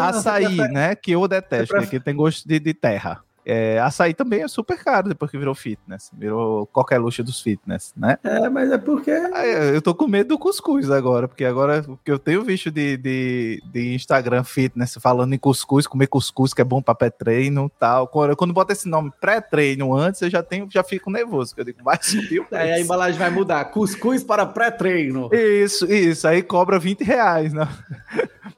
açaí, 0.09 0.57
né? 0.57 0.95
Que 0.95 1.11
eu 1.13 1.29
detesto, 1.29 1.87
que 1.87 2.01
tem 2.01 2.17
gosto 2.17 2.49
de, 2.49 2.59
de 2.59 2.73
terra. 2.73 3.23
É, 3.53 3.81
açaí 3.81 4.15
também 4.15 4.43
é 4.43 4.49
super 4.49 4.79
caro 4.79 5.09
depois 5.09 5.29
que 5.29 5.37
virou 5.37 5.57
fitness. 5.57 6.09
Virou 6.17 6.67
qualquer 6.67 6.99
luxo 6.99 7.25
dos 7.25 7.43
fitness, 7.43 7.93
né? 7.97 8.17
É, 8.23 8.49
mas 8.49 8.71
é 8.71 8.79
porque. 8.79 9.11
Eu 9.11 9.83
tô 9.83 9.93
com 9.93 10.07
medo 10.07 10.29
do 10.29 10.39
cuscuz 10.39 10.89
agora, 10.89 11.27
porque 11.27 11.45
agora 11.45 11.85
que 12.05 12.13
eu 12.13 12.19
tenho 12.19 12.45
visto 12.45 12.71
de, 12.71 12.97
de, 12.97 13.61
de 13.73 13.93
Instagram 13.93 14.45
fitness 14.45 14.97
falando 15.03 15.35
em 15.35 15.39
cuscuz, 15.39 15.89
comer 15.89 16.07
cuscuz 16.07 16.55
que 16.55 16.61
é 16.61 16.65
bom 16.65 16.81
pra 16.81 16.95
pré-treino 16.95 17.69
tal. 17.77 18.07
Quando, 18.07 18.37
quando 18.37 18.55
bota 18.55 18.73
esse 18.73 18.89
nome 18.89 19.11
pré-treino 19.21 19.97
antes, 19.97 20.23
eu 20.23 20.31
já 20.31 20.45
tenho, 20.45 20.69
já 20.71 20.85
fico 20.85 21.11
nervoso, 21.11 21.51
porque 21.51 21.63
eu 21.63 21.75
digo, 21.75 21.83
vai 21.83 21.99
subir 22.01 22.39
o 22.39 22.45
preço. 22.45 22.63
Aí 22.63 22.73
a 22.75 22.81
embalagem 22.81 23.19
vai 23.19 23.31
mudar. 23.31 23.65
Cuscuz 23.65 24.23
para 24.23 24.47
pré-treino. 24.47 25.29
Isso, 25.33 25.93
isso. 25.93 26.29
Aí 26.29 26.41
cobra 26.41 26.79
20 26.79 27.03
reais, 27.03 27.53
né? 27.53 27.69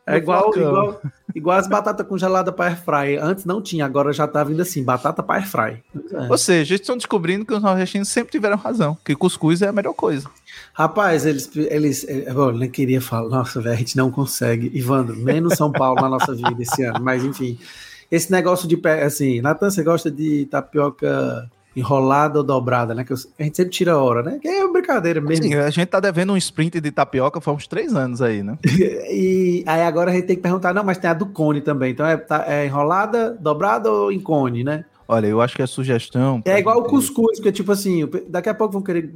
É 0.07 0.17
igual, 0.17 0.53
igual, 0.55 1.01
igual 1.35 1.59
as 1.59 1.69
batatas 1.69 2.07
congeladas 2.07 2.55
para 2.55 2.67
airfry. 2.67 3.17
Antes 3.21 3.45
não 3.45 3.61
tinha, 3.61 3.85
agora 3.85 4.13
já 4.13 4.27
tá 4.27 4.43
vindo 4.45 4.61
assim, 4.63 4.83
batata 4.83 5.23
para 5.23 5.37
airfry. 5.37 5.83
É. 6.13 6.29
Ou 6.31 6.39
seja, 6.39 6.75
eles 6.75 6.81
estão 6.81 6.97
descobrindo 6.97 7.45
que 7.45 7.55
os 7.55 7.63
nordestinos 7.63 8.09
sempre 8.09 8.33
tiveram 8.33 8.57
razão, 8.57 8.97
que 9.05 9.15
cuscuz 9.15 9.63
é 9.63 9.69
a 9.69 9.73
melhor 9.73 9.95
coisa. 9.95 10.29
Rapaz, 10.73 11.27
eles, 11.27 11.51
eles 11.57 12.05
eu 12.05 12.53
nem 12.53 12.71
queria 12.71 13.01
falar, 13.01 13.29
nossa, 13.29 13.61
velho, 13.61 13.75
a 13.75 13.79
gente 13.79 13.97
não 13.97 14.11
consegue. 14.11 14.71
Ivandro, 14.75 15.17
menos 15.17 15.55
São 15.55 15.71
Paulo 15.71 16.01
na 16.01 16.09
nossa 16.09 16.35
vida 16.35 16.57
esse 16.61 16.83
ano, 16.85 17.01
mas 17.03 17.25
enfim. 17.25 17.59
Esse 18.11 18.31
negócio 18.31 18.69
de, 18.69 18.79
assim, 19.05 19.41
Natan, 19.41 19.71
você 19.71 19.83
gosta 19.83 20.11
de 20.11 20.47
tapioca 20.47 21.51
enrolada 21.75 22.39
ou 22.39 22.45
dobrada, 22.45 22.95
né? 22.95 23.05
Que 23.05 23.13
a 23.13 23.43
gente 23.43 23.57
sempre 23.57 23.73
tira 23.73 23.93
a 23.93 24.03
hora, 24.03 24.23
né? 24.23 24.39
Que 24.41 24.49
é 24.49 24.65
uma 24.65 24.73
brincadeira 24.73 25.21
mesmo. 25.21 25.45
Sim, 25.45 25.55
a 25.55 25.71
gente 25.71 25.89
tá 25.89 26.01
devendo 26.01 26.33
um 26.33 26.37
sprint 26.37 26.81
de 26.81 26.91
tapioca 26.91 27.41
faz 27.41 27.57
uns 27.57 27.67
três 27.67 27.95
anos 27.95 28.21
aí, 28.21 28.43
né? 28.43 28.59
e 28.65 29.65
aí 29.67 29.83
agora 29.83 30.11
a 30.11 30.15
gente 30.15 30.27
tem 30.27 30.37
que 30.37 30.43
perguntar, 30.43 30.75
não, 30.75 30.85
mas 30.85 30.99
tem 30.99 31.11
a 31.11 31.15
do 31.15 31.27
cone 31.27 31.61
também. 31.61 31.93
Então 31.93 32.07
é, 32.07 32.17
tá, 32.17 32.45
é 32.47 32.67
enrolada, 32.67 33.37
dobrada 33.41 33.91
ou 33.91 34.13
em 34.13 34.21
cone, 34.21 34.63
né? 34.63 34.85
Olha, 35.09 35.27
eu 35.27 35.41
acho 35.41 35.55
que 35.55 35.63
a 35.63 35.67
sugestão. 35.67 36.41
É 36.45 36.59
igual 36.59 36.79
o 36.79 36.85
cuscuz, 36.85 37.39
porque, 37.39 37.53
tipo 37.53 37.73
assim, 37.73 38.09
daqui 38.29 38.49
a 38.49 38.55
pouco 38.55 38.73
vão 38.73 38.83
querer 38.83 39.11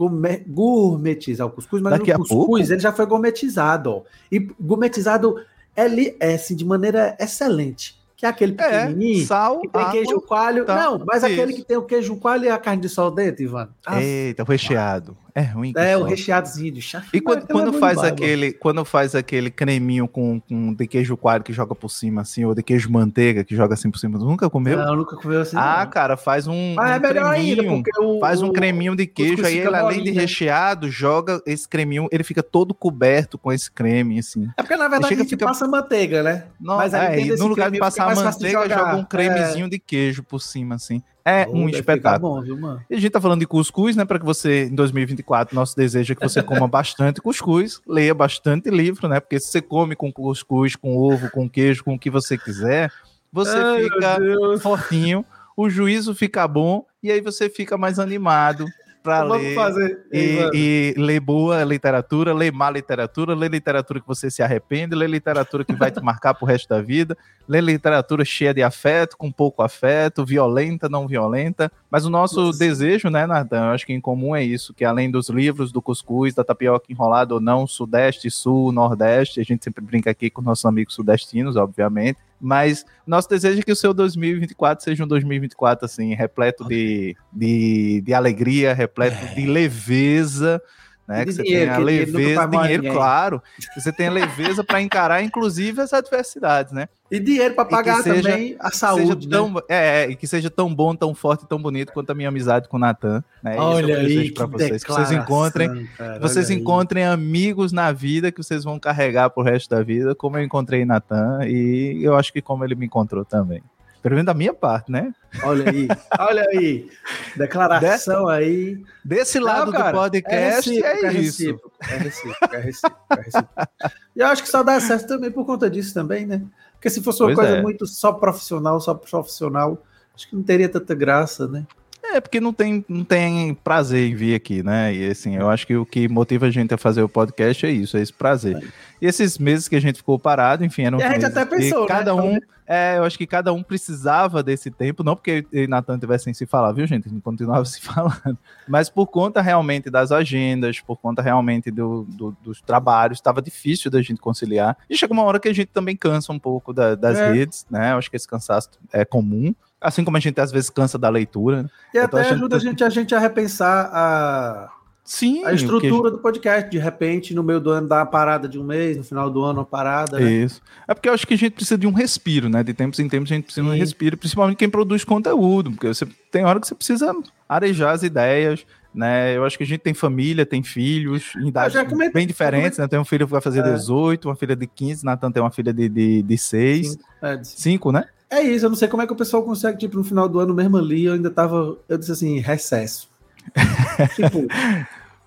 gourmetizar 0.46 1.46
o 1.46 1.50
cuscuz, 1.50 1.80
mas 1.80 1.98
daqui 1.98 2.12
o 2.12 2.18
cuscuz 2.18 2.70
ele 2.70 2.80
já 2.80 2.92
foi 2.92 3.06
gourmetizado, 3.06 3.90
ó. 3.90 4.02
E 4.30 4.38
gourmetizado 4.60 5.36
é, 5.74 5.86
é 6.20 6.34
assim, 6.34 6.54
de 6.54 6.64
maneira 6.64 7.16
excelente. 7.18 7.96
Que 8.16 8.24
é 8.24 8.28
aquele 8.28 8.52
pequenininho, 8.52 9.22
é, 9.22 9.26
sal, 9.26 9.60
que 9.60 9.68
tem 9.68 9.82
água, 9.82 9.92
queijo 9.92 10.20
coalho. 10.22 10.64
Tá, 10.64 10.74
não, 10.74 11.04
mas 11.06 11.22
isso. 11.22 11.26
aquele 11.26 11.52
que 11.52 11.62
tem 11.62 11.76
o 11.76 11.82
queijo 11.82 12.16
coalho 12.16 12.44
e 12.44 12.48
a 12.48 12.58
carne 12.58 12.80
de 12.80 12.88
sol 12.88 13.10
dentro, 13.10 13.42
Ivan. 13.42 13.68
Eita, 14.00 14.42
o 14.42 14.46
recheado. 14.46 15.16
É 15.36 15.42
ruim. 15.42 15.74
É, 15.76 15.94
o 15.98 16.02
recheadozinho 16.02 16.72
de 16.72 16.80
chá. 16.80 17.04
E 17.12 17.20
quando, 17.20 17.46
quando 17.46 17.70
faz 17.74 17.98
aquele, 17.98 18.54
quando 18.54 18.82
faz 18.86 19.14
aquele 19.14 19.50
creminho 19.50 20.08
com, 20.08 20.40
com 20.40 20.72
de 20.72 20.86
queijo 20.86 21.14
coalho 21.14 21.44
que 21.44 21.52
joga 21.52 21.74
por 21.74 21.90
cima, 21.90 22.22
assim, 22.22 22.46
ou 22.46 22.54
de 22.54 22.62
queijo 22.62 22.90
manteiga 22.90 23.44
que 23.44 23.54
joga 23.54 23.74
assim 23.74 23.90
por 23.90 23.98
cima, 23.98 24.18
nunca 24.18 24.48
comeu? 24.48 24.78
Não, 24.78 24.96
nunca 24.96 25.14
comeu 25.14 25.42
assim. 25.42 25.54
Ah, 25.58 25.82
não. 25.84 25.90
cara, 25.90 26.16
faz 26.16 26.46
um, 26.46 26.72
Mas 26.74 26.90
um 26.90 26.94
é 26.94 26.98
melhor 26.98 27.34
ainda, 27.34 27.62
porque 27.64 27.90
o, 28.00 28.18
faz 28.18 28.40
um 28.40 28.50
creminho 28.50 28.96
de 28.96 29.06
queijo, 29.06 29.44
aí 29.44 29.58
ele, 29.58 29.76
além 29.76 30.02
de 30.02 30.10
recheado, 30.10 30.90
joga 30.90 31.42
esse 31.44 31.68
creminho, 31.68 32.08
ele 32.10 32.24
fica 32.24 32.42
todo 32.42 32.72
coberto 32.72 33.36
com 33.36 33.52
esse 33.52 33.70
creme, 33.70 34.18
assim. 34.18 34.48
É 34.56 34.62
porque, 34.62 34.74
na 34.74 34.88
verdade, 34.88 35.12
a 35.12 35.16
gente 35.18 35.28
fica... 35.28 35.44
passa 35.44 35.68
manteiga, 35.68 36.22
né? 36.22 36.44
Não, 36.58 36.78
Mas 36.78 36.94
é, 36.94 37.14
no 37.36 37.46
lugar 37.46 37.70
de 37.70 37.78
passar 37.78 38.16
manteiga, 38.16 38.66
joga 38.70 38.96
um 38.96 39.04
cremezinho 39.04 39.66
é. 39.66 39.68
de 39.68 39.78
queijo 39.78 40.22
por 40.22 40.40
cima, 40.40 40.76
assim. 40.76 41.02
É 41.28 41.44
oh, 41.48 41.56
um 41.56 41.68
espetáculo. 41.68 42.36
Bom, 42.36 42.40
viu, 42.40 42.56
e 42.88 42.94
a 42.94 43.00
gente 43.00 43.10
tá 43.10 43.20
falando 43.20 43.40
de 43.40 43.48
cuscuz, 43.48 43.96
né? 43.96 44.04
Para 44.04 44.20
que 44.20 44.24
você, 44.24 44.66
em 44.66 44.74
2024, 44.76 45.56
nosso 45.56 45.76
desejo 45.76 46.12
é 46.12 46.14
que 46.14 46.22
você 46.22 46.40
coma 46.44 46.68
bastante 46.68 47.20
cuscuz, 47.20 47.80
leia 47.84 48.14
bastante 48.14 48.70
livro, 48.70 49.08
né? 49.08 49.18
Porque 49.18 49.40
se 49.40 49.48
você 49.48 49.60
come 49.60 49.96
com 49.96 50.12
cuscuz, 50.12 50.76
com 50.76 50.96
ovo, 50.96 51.28
com 51.32 51.50
queijo, 51.50 51.82
com 51.82 51.94
o 51.94 51.98
que 51.98 52.10
você 52.10 52.38
quiser, 52.38 52.92
você 53.32 53.56
Ai, 53.56 53.82
fica 53.82 54.18
fortinho, 54.60 55.24
o 55.56 55.68
juízo 55.68 56.14
fica 56.14 56.46
bom 56.46 56.86
e 57.02 57.10
aí 57.10 57.20
você 57.20 57.50
fica 57.50 57.76
mais 57.76 57.98
animado 57.98 58.64
para 59.06 59.22
ler 59.22 59.54
fazer, 59.54 60.04
e, 60.12 60.50
e, 60.52 60.94
ler 61.00 61.20
boa 61.20 61.62
literatura, 61.62 62.34
ler 62.34 62.52
má 62.52 62.68
literatura, 62.68 63.36
ler 63.36 63.48
literatura 63.48 64.00
que 64.00 64.06
você 64.06 64.28
se 64.28 64.42
arrepende, 64.42 64.96
ler 64.96 65.08
literatura 65.08 65.64
que 65.64 65.72
vai 65.74 65.92
te 65.92 66.00
marcar 66.02 66.34
pro 66.34 66.44
resto 66.44 66.68
da 66.68 66.82
vida, 66.82 67.16
ler 67.48 67.62
literatura 67.62 68.24
cheia 68.24 68.52
de 68.52 68.64
afeto, 68.64 69.16
com 69.16 69.30
pouco 69.30 69.62
afeto, 69.62 70.24
violenta, 70.24 70.88
não 70.88 71.06
violenta. 71.06 71.70
Mas 71.88 72.04
o 72.04 72.10
nosso 72.10 72.46
Nossa. 72.46 72.58
desejo, 72.58 73.08
né, 73.08 73.26
Nathan, 73.26 73.66
eu 73.66 73.70
acho 73.70 73.86
que 73.86 73.92
em 73.92 74.00
comum 74.00 74.34
é 74.34 74.42
isso, 74.42 74.74
que 74.74 74.84
além 74.84 75.08
dos 75.08 75.28
livros, 75.28 75.70
do 75.70 75.80
cuscuz, 75.80 76.34
da 76.34 76.42
tapioca 76.42 76.86
enrolada 76.90 77.32
ou 77.32 77.40
não, 77.40 77.64
sudeste, 77.64 78.28
sul, 78.28 78.72
nordeste, 78.72 79.40
a 79.40 79.44
gente 79.44 79.62
sempre 79.62 79.84
brinca 79.84 80.10
aqui 80.10 80.28
com 80.28 80.42
nossos 80.42 80.64
amigos 80.64 80.94
sudestinos, 80.94 81.54
obviamente, 81.54 82.18
mas 82.40 82.84
nosso 83.06 83.28
desejo 83.28 83.60
é 83.60 83.62
que 83.62 83.72
o 83.72 83.76
seu 83.76 83.94
2024 83.94 84.84
seja 84.84 85.04
um 85.04 85.06
2024 85.06 85.84
assim, 85.84 86.14
repleto 86.14 86.64
de, 86.64 87.16
de, 87.32 88.02
de 88.02 88.14
alegria, 88.14 88.74
repleto 88.74 89.24
é. 89.24 89.34
de 89.34 89.46
leveza, 89.46 90.60
né? 91.06 91.24
Que 91.24 91.32
você 91.32 91.42
dinheiro, 91.42 91.64
tenha 91.66 91.78
leveza, 91.78 92.46
dinheiro, 92.48 92.82
claro. 92.92 93.42
Que 93.74 93.80
você 93.80 93.92
tenha 93.92 94.10
leveza 94.10 94.64
para 94.64 94.80
encarar, 94.80 95.22
inclusive, 95.22 95.80
as 95.80 95.92
adversidades, 95.92 96.72
né? 96.72 96.88
E 97.10 97.20
dinheiro 97.20 97.54
para 97.54 97.64
pagar 97.64 98.02
seja, 98.02 98.30
também 98.30 98.56
a 98.58 98.70
saúde. 98.72 99.28
Tão, 99.28 99.52
né? 99.52 99.60
é, 99.68 100.04
é, 100.04 100.10
e 100.10 100.16
que 100.16 100.26
seja 100.26 100.50
tão 100.50 100.74
bom, 100.74 100.94
tão 100.96 101.14
forte 101.14 101.44
e 101.44 101.48
tão 101.48 101.60
bonito 101.60 101.92
quanto 101.92 102.10
a 102.10 102.14
minha 102.14 102.28
amizade 102.28 102.68
com 102.68 102.76
o 102.76 102.80
Natan. 102.80 103.22
Né? 103.42 103.56
Olha 103.56 103.98
aí, 103.98 104.32
para 104.32 104.46
vocês. 104.46 104.82
Que 104.82 104.90
vocês 104.90 105.12
encontrem, 105.12 105.88
cara, 105.96 106.18
vocês 106.18 106.50
encontrem 106.50 107.04
aí. 107.04 107.12
amigos 107.12 107.70
na 107.70 107.92
vida 107.92 108.32
que 108.32 108.42
vocês 108.42 108.64
vão 108.64 108.78
carregar 108.80 109.30
pro 109.30 109.44
resto 109.44 109.70
da 109.70 109.82
vida, 109.82 110.14
como 110.16 110.36
eu 110.36 110.42
encontrei 110.42 110.84
Natan, 110.84 111.46
e 111.46 112.00
eu 112.02 112.16
acho 112.16 112.32
que 112.32 112.42
como 112.42 112.64
ele 112.64 112.74
me 112.74 112.86
encontrou 112.86 113.24
também. 113.24 113.62
Pelo 114.06 114.14
menos 114.14 114.26
da 114.26 114.34
minha 114.34 114.54
parte, 114.54 114.92
né? 114.92 115.12
Olha 115.42 115.68
aí, 115.68 115.88
olha 116.20 116.46
aí. 116.50 116.88
Declaração 117.34 118.28
aí. 118.28 118.80
Desse 119.04 119.40
lado 119.40 119.72
cara, 119.72 119.90
do 119.90 119.98
podcast 119.98 120.70
é, 120.80 120.86
é, 120.86 121.06
é 121.06 121.12
isso. 121.14 121.42
É 121.42 121.46
recíproco, 121.48 121.72
é 121.82 121.96
recíproco, 121.96 122.54
é 122.54 122.60
recíproco. 122.60 123.68
E 124.14 124.20
eu 124.20 124.26
acho 124.28 124.44
que 124.44 124.48
só 124.48 124.62
dá 124.62 124.78
certo 124.78 125.08
também 125.08 125.32
por 125.32 125.44
conta 125.44 125.68
disso 125.68 125.92
também, 125.92 126.24
né? 126.24 126.40
Porque 126.74 126.88
se 126.88 127.02
fosse 127.02 127.20
uma 127.20 127.34
pois 127.34 127.38
coisa 127.40 127.56
é. 127.56 127.62
muito 127.62 127.84
só 127.84 128.12
profissional, 128.12 128.80
só 128.80 128.94
profissional, 128.94 129.82
acho 130.14 130.30
que 130.30 130.36
não 130.36 130.42
teria 130.44 130.68
tanta 130.68 130.94
graça, 130.94 131.48
né? 131.48 131.66
É, 132.12 132.20
porque 132.20 132.40
não 132.40 132.52
tem, 132.52 132.84
não 132.88 133.04
tem 133.04 133.54
prazer 133.54 134.10
em 134.10 134.14
vir 134.14 134.34
aqui, 134.34 134.62
né? 134.62 134.94
E 134.94 135.10
assim, 135.10 135.36
eu 135.36 135.48
acho 135.50 135.66
que 135.66 135.76
o 135.76 135.84
que 135.84 136.08
motiva 136.08 136.46
a 136.46 136.50
gente 136.50 136.72
a 136.72 136.78
fazer 136.78 137.02
o 137.02 137.08
podcast 137.08 137.66
é 137.66 137.70
isso, 137.70 137.96
é 137.96 138.02
esse 138.02 138.12
prazer. 138.12 138.56
É. 138.56 138.62
E 139.00 139.06
esses 139.06 139.38
meses 139.38 139.68
que 139.68 139.76
a 139.76 139.80
gente 139.80 139.96
ficou 139.96 140.18
parado, 140.18 140.64
enfim, 140.64 140.82
eram. 140.82 140.98
E 140.98 141.02
a 141.02 141.12
gente 141.12 141.24
até 141.24 141.44
pensou, 141.44 141.82
né? 141.82 141.88
cada 141.88 142.14
um. 142.14 142.38
É, 142.68 142.98
eu 142.98 143.04
acho 143.04 143.16
que 143.16 143.28
cada 143.28 143.52
um 143.52 143.62
precisava 143.62 144.42
desse 144.42 144.72
tempo, 144.72 145.04
não 145.04 145.14
porque 145.14 145.46
eu 145.52 145.64
e 145.64 145.68
Natan 145.68 146.00
tivessem 146.00 146.34
se 146.34 146.46
falar, 146.46 146.72
viu, 146.72 146.84
gente? 146.84 147.06
A 147.06 147.10
gente 147.10 147.22
continuava 147.22 147.62
se 147.66 147.80
falando. 147.80 148.36
Mas 148.66 148.90
por 148.90 149.06
conta 149.06 149.40
realmente 149.40 149.88
das 149.88 150.10
agendas, 150.10 150.80
por 150.80 150.96
conta 150.96 151.22
realmente 151.22 151.70
do, 151.70 152.04
do 152.08 152.36
dos 152.42 152.60
trabalhos, 152.60 153.18
estava 153.18 153.40
difícil 153.40 153.88
da 153.88 154.02
gente 154.02 154.20
conciliar. 154.20 154.76
E 154.90 154.96
chega 154.96 155.12
uma 155.12 155.22
hora 155.22 155.38
que 155.38 155.48
a 155.48 155.52
gente 155.52 155.68
também 155.68 155.96
cansa 155.96 156.32
um 156.32 156.38
pouco 156.38 156.72
da, 156.72 156.96
das 156.96 157.18
é. 157.18 157.32
redes, 157.32 157.64
né? 157.70 157.92
Eu 157.92 157.98
acho 157.98 158.10
que 158.10 158.16
esse 158.16 158.26
cansaço 158.26 158.70
é 158.92 159.04
comum. 159.04 159.54
Assim 159.80 160.04
como 160.04 160.16
a 160.16 160.20
gente 160.20 160.40
às 160.40 160.50
vezes 160.50 160.70
cansa 160.70 160.98
da 160.98 161.08
leitura. 161.08 161.64
Né? 161.64 161.68
E 161.94 161.98
até 161.98 162.30
ajuda 162.30 162.56
a 162.56 162.58
gente, 162.58 162.82
a 162.82 162.88
gente 162.88 163.14
a 163.14 163.18
repensar 163.18 163.90
a, 163.92 164.70
Sim, 165.06 165.44
a 165.44 165.52
estrutura 165.52 166.10
do 166.10 166.18
podcast. 166.18 166.68
De 166.68 166.78
repente, 166.78 167.32
no 167.32 167.42
meio 167.42 167.60
do 167.60 167.70
ano, 167.70 167.86
dá 167.86 167.98
uma 167.98 168.06
parada 168.06 168.48
de 168.48 168.58
um 168.58 168.64
mês, 168.64 168.96
no 168.96 169.04
final 169.04 169.30
do 169.30 169.42
ano, 169.44 169.60
uma 169.60 169.64
parada. 169.64 170.18
Né? 170.18 170.30
Isso. 170.30 170.60
É 170.86 170.92
porque 170.92 171.08
eu 171.08 171.14
acho 171.14 171.24
que 171.24 171.34
a 171.34 171.38
gente 171.38 171.52
precisa 171.52 171.78
de 171.78 171.86
um 171.86 171.92
respiro, 171.92 172.48
né? 172.48 172.64
De 172.64 172.74
tempos 172.74 172.98
em 172.98 173.08
tempos 173.08 173.30
a 173.30 173.34
gente 173.36 173.44
precisa 173.44 173.64
Sim. 173.64 173.70
de 173.70 173.76
um 173.76 173.78
respiro, 173.78 174.16
principalmente 174.16 174.56
quem 174.56 174.68
produz 174.68 175.04
conteúdo, 175.04 175.70
porque 175.70 175.86
você 175.86 176.06
tem 176.32 176.44
hora 176.44 176.58
que 176.58 176.66
você 176.66 176.74
precisa 176.74 177.14
arejar 177.48 177.92
as 177.92 178.02
ideias. 178.02 178.66
Né, 178.92 179.36
eu 179.36 179.44
acho 179.44 179.58
que 179.58 179.62
a 179.62 179.66
gente 179.66 179.80
tem 179.80 179.92
família, 179.92 180.46
tem 180.46 180.62
filhos, 180.62 181.34
em 181.36 181.48
idades 181.48 181.76
bem 182.14 182.26
diferentes, 182.26 182.78
né? 182.78 182.88
Tem 182.88 182.98
um 182.98 183.04
filho 183.04 183.26
que 183.26 183.32
vai 183.32 183.42
fazer 183.42 183.60
é. 183.60 183.74
18, 183.74 184.26
uma 184.26 184.34
filha 184.34 184.56
de 184.56 184.66
15, 184.66 185.04
Natan 185.04 185.30
tem 185.30 185.42
uma 185.42 185.50
filha 185.50 185.70
de, 185.70 185.86
de, 185.86 186.22
de 186.22 186.38
6. 186.38 186.92
5, 186.92 187.04
é, 187.20 187.44
5 187.44 187.92
né? 187.92 188.04
É 188.28 188.42
isso, 188.42 188.66
eu 188.66 188.70
não 188.70 188.76
sei 188.76 188.88
como 188.88 189.02
é 189.02 189.06
que 189.06 189.12
o 189.12 189.16
pessoal 189.16 189.42
consegue, 189.42 189.78
tipo, 189.78 189.96
no 189.96 190.04
final 190.04 190.28
do 190.28 190.40
ano 190.40 190.52
mesmo 190.52 190.76
ali, 190.76 191.04
eu 191.04 191.14
ainda 191.14 191.30
tava, 191.30 191.76
eu 191.88 191.96
disse 191.96 192.12
assim, 192.12 192.40
recesso. 192.40 193.08
tipo, 194.16 194.46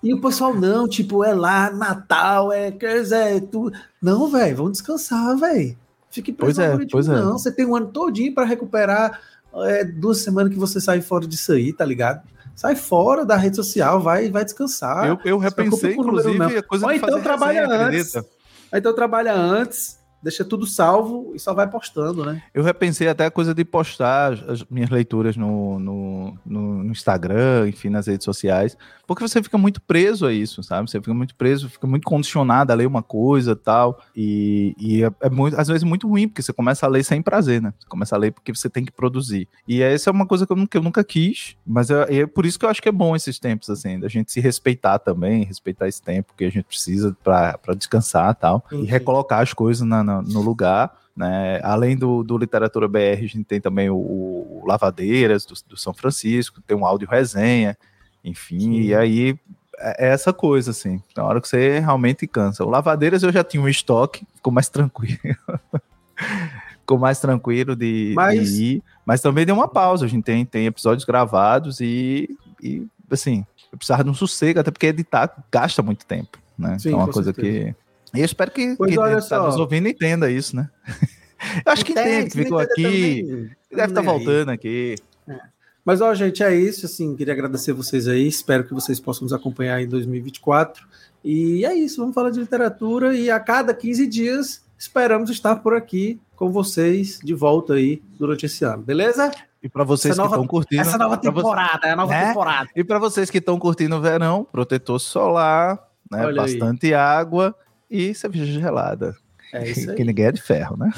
e 0.02 0.12
o 0.12 0.20
pessoal, 0.20 0.54
não, 0.54 0.86
tipo, 0.86 1.24
é 1.24 1.32
lá, 1.32 1.70
Natal, 1.70 2.52
é, 2.52 2.70
quer 2.70 3.00
dizer, 3.00 3.36
é 3.36 3.40
tu... 3.40 3.72
Não, 4.02 4.28
velho, 4.28 4.56
vamos 4.56 4.72
descansar, 4.72 5.36
velho. 5.36 5.76
Fique 6.10 6.32
preso 6.32 6.60
pois 6.60 6.82
é, 6.82 6.86
pois 6.90 7.08
é. 7.08 7.12
não. 7.12 7.38
Você 7.38 7.52
tem 7.52 7.64
um 7.64 7.76
ano 7.76 7.86
todinho 7.86 8.34
para 8.34 8.44
recuperar 8.44 9.20
é, 9.54 9.84
duas 9.84 10.18
semanas 10.18 10.52
que 10.52 10.58
você 10.58 10.80
sai 10.80 11.00
fora 11.00 11.26
disso 11.26 11.52
aí, 11.52 11.72
tá 11.72 11.84
ligado? 11.84 12.22
Sai 12.56 12.74
fora 12.74 13.24
da 13.24 13.36
rede 13.36 13.56
social, 13.56 14.00
vai, 14.00 14.28
vai 14.28 14.44
descansar. 14.44 15.06
Eu, 15.06 15.18
eu 15.24 15.38
repensei, 15.38 15.94
inclusive, 15.94 16.58
a 16.58 16.62
coisa 16.62 16.84
Ou 16.84 16.92
então 16.92 17.22
trabalha 17.22 17.60
resenha, 17.60 17.86
antes. 17.86 18.16
Acredita? 18.16 18.40
Então 18.74 18.94
trabalha 18.94 19.34
antes 19.34 19.99
deixa 20.22 20.44
tudo 20.44 20.66
salvo 20.66 21.32
e 21.34 21.38
só 21.38 21.54
vai 21.54 21.68
postando, 21.68 22.24
né? 22.24 22.42
Eu 22.52 22.62
repensei 22.62 23.08
até 23.08 23.26
a 23.26 23.30
coisa 23.30 23.54
de 23.54 23.64
postar 23.64 24.32
as 24.48 24.64
minhas 24.70 24.90
leituras 24.90 25.36
no, 25.36 25.78
no, 25.78 26.38
no, 26.44 26.90
Instagram, 26.90 27.68
enfim, 27.68 27.88
nas 27.88 28.06
redes 28.06 28.24
sociais, 28.24 28.76
porque 29.06 29.26
você 29.26 29.42
fica 29.42 29.56
muito 29.56 29.80
preso 29.80 30.26
a 30.26 30.32
isso, 30.32 30.62
sabe? 30.62 30.90
Você 30.90 30.98
fica 30.98 31.14
muito 31.14 31.34
preso, 31.34 31.68
fica 31.68 31.86
muito 31.86 32.04
condicionado 32.04 32.72
a 32.72 32.74
ler 32.74 32.86
uma 32.86 33.02
coisa 33.02 33.56
tal, 33.56 34.00
e, 34.14 34.74
e 34.78 35.04
é, 35.04 35.10
é 35.22 35.30
muito, 35.30 35.58
às 35.58 35.68
vezes 35.68 35.84
muito 35.84 36.08
ruim, 36.08 36.28
porque 36.28 36.42
você 36.42 36.52
começa 36.52 36.84
a 36.84 36.88
ler 36.88 37.04
sem 37.04 37.22
prazer, 37.22 37.62
né? 37.62 37.72
Você 37.78 37.88
começa 37.88 38.14
a 38.14 38.18
ler 38.18 38.32
porque 38.32 38.54
você 38.54 38.68
tem 38.68 38.84
que 38.84 38.92
produzir. 38.92 39.48
E 39.66 39.82
essa 39.82 40.10
é 40.10 40.12
uma 40.12 40.26
coisa 40.26 40.46
que 40.46 40.52
eu 40.52 40.56
nunca, 40.56 40.76
eu 40.78 40.82
nunca 40.82 41.02
quis, 41.02 41.56
mas 41.66 41.90
é, 41.90 42.20
é 42.20 42.26
por 42.26 42.44
isso 42.44 42.58
que 42.58 42.64
eu 42.64 42.68
acho 42.68 42.82
que 42.82 42.88
é 42.88 42.92
bom 42.92 43.16
esses 43.16 43.38
tempos, 43.38 43.70
assim, 43.70 43.98
da 43.98 44.08
gente 44.08 44.30
se 44.30 44.40
respeitar 44.40 44.98
também, 44.98 45.44
respeitar 45.44 45.88
esse 45.88 46.02
tempo 46.02 46.34
que 46.36 46.44
a 46.44 46.50
gente 46.50 46.64
precisa 46.64 47.16
para 47.22 47.74
descansar 47.76 48.34
tal, 48.34 48.64
e 48.70 48.84
recolocar 48.84 49.40
as 49.40 49.54
coisas 49.54 49.86
na 49.86 50.09
no 50.22 50.42
lugar. 50.42 50.92
Né? 51.16 51.60
Além 51.62 51.96
do, 51.96 52.22
do 52.22 52.38
Literatura 52.38 52.88
BR, 52.88 53.18
a 53.18 53.26
gente 53.26 53.44
tem 53.44 53.60
também 53.60 53.90
o, 53.90 53.96
o 53.96 54.62
Lavadeiras, 54.66 55.44
do, 55.44 55.54
do, 55.68 55.76
São 55.76 55.92
Francisco, 55.92 56.62
tem 56.66 56.76
um 56.76 56.86
áudio 56.86 57.08
resenha, 57.08 57.76
enfim, 58.24 58.60
Sim. 58.60 58.80
e 58.80 58.94
aí 58.94 59.38
é, 59.78 60.06
é 60.06 60.08
essa 60.10 60.32
coisa, 60.32 60.70
assim, 60.70 61.02
na 61.16 61.24
hora 61.24 61.40
que 61.40 61.48
você 61.48 61.78
realmente 61.78 62.26
cansa. 62.26 62.64
O 62.64 62.70
Lavadeiras 62.70 63.22
eu 63.22 63.32
já 63.32 63.44
tinha 63.44 63.62
um 63.62 63.68
estoque, 63.68 64.26
ficou 64.34 64.52
mais 64.52 64.68
tranquilo. 64.68 65.18
ficou 66.80 66.98
mais 66.98 67.20
tranquilo 67.20 67.76
de, 67.76 68.12
mas... 68.16 68.54
de, 68.54 68.64
ir, 68.64 68.82
mas 69.06 69.20
também 69.20 69.46
deu 69.46 69.54
uma 69.54 69.68
pausa. 69.68 70.06
A 70.06 70.08
gente 70.08 70.24
tem, 70.24 70.44
tem 70.44 70.66
episódios 70.66 71.04
gravados 71.04 71.80
e, 71.80 72.28
e 72.62 72.86
assim, 73.10 73.44
eu 73.70 73.78
precisava 73.78 74.02
de 74.02 74.10
um 74.10 74.14
sossego, 74.14 74.60
até 74.60 74.70
porque 74.70 74.86
editar 74.86 75.32
gasta 75.50 75.82
muito 75.82 76.04
tempo, 76.04 76.38
né? 76.58 76.78
Sim, 76.78 76.92
é 76.92 76.96
uma 76.96 77.08
coisa 77.08 77.32
certeza. 77.32 77.74
que 77.74 77.89
eu 78.14 78.24
espero 78.24 78.50
que 78.50 78.74
pois 78.76 78.94
quem 78.94 79.18
está 79.18 79.42
nos 79.42 79.56
ouvindo 79.56 79.88
entenda 79.88 80.30
isso, 80.30 80.56
né? 80.56 80.68
eu 81.64 81.72
acho 81.72 81.84
que 81.84 81.92
entende, 81.92 82.30
que 82.30 82.44
ficou 82.44 82.58
aqui. 82.58 83.50
Deve 83.70 83.92
estar 83.92 84.02
tá 84.02 84.02
voltando 84.02 84.50
aqui. 84.50 84.96
É. 85.28 85.38
Mas, 85.84 86.00
ó, 86.00 86.12
gente, 86.14 86.42
é 86.42 86.54
isso. 86.54 86.86
Assim, 86.86 87.16
queria 87.16 87.32
agradecer 87.32 87.72
vocês 87.72 88.06
aí. 88.08 88.26
Espero 88.26 88.64
que 88.64 88.74
vocês 88.74 89.00
possam 89.00 89.24
nos 89.24 89.32
acompanhar 89.32 89.80
em 89.80 89.88
2024. 89.88 90.86
E 91.24 91.64
é 91.64 91.74
isso. 91.74 92.00
Vamos 92.00 92.14
falar 92.14 92.30
de 92.30 92.40
literatura. 92.40 93.14
E 93.14 93.30
a 93.30 93.40
cada 93.40 93.72
15 93.72 94.06
dias 94.06 94.64
esperamos 94.76 95.30
estar 95.30 95.56
por 95.56 95.74
aqui 95.74 96.20
com 96.34 96.50
vocês 96.50 97.20
de 97.22 97.34
volta 97.34 97.74
aí 97.74 98.02
durante 98.18 98.46
esse 98.46 98.64
ano, 98.64 98.82
beleza? 98.82 99.30
E 99.62 99.68
para 99.68 99.84
vocês 99.84 100.12
essa 100.12 100.22
que 100.22 100.28
estão 100.28 100.46
curtindo. 100.46 100.80
Essa 100.80 100.96
nova 100.96 101.18
temporada, 101.18 101.86
é 101.86 101.90
a 101.90 101.96
nova 101.96 102.10
né? 102.10 102.28
temporada. 102.28 102.70
E 102.74 102.82
para 102.82 102.98
vocês 102.98 103.28
que 103.28 103.36
estão 103.36 103.58
curtindo 103.58 103.96
o 103.96 104.00
verão, 104.00 104.46
protetor 104.50 104.98
solar, 104.98 105.78
né? 106.10 106.24
Olha 106.24 106.40
bastante 106.40 106.86
aí. 106.86 106.94
água 106.94 107.54
e 107.90 108.14
cerveja 108.14 108.60
gelada. 108.60 109.16
É 109.52 109.68
isso 109.68 109.90
aí. 109.90 109.96
Que 109.96 110.04
ninguém 110.04 110.26
é 110.26 110.32
de 110.32 110.40
ferro, 110.40 110.76
né? 110.76 110.90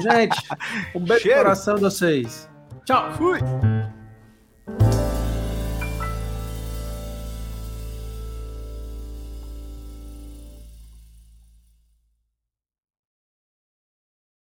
Gente, 0.00 0.38
um 0.94 1.00
beijo 1.00 1.14
no 1.14 1.18
Cheiro. 1.20 1.38
coração 1.38 1.74
de 1.74 1.80
vocês. 1.80 2.48
Tchau. 2.84 3.12
Fui! 3.14 3.40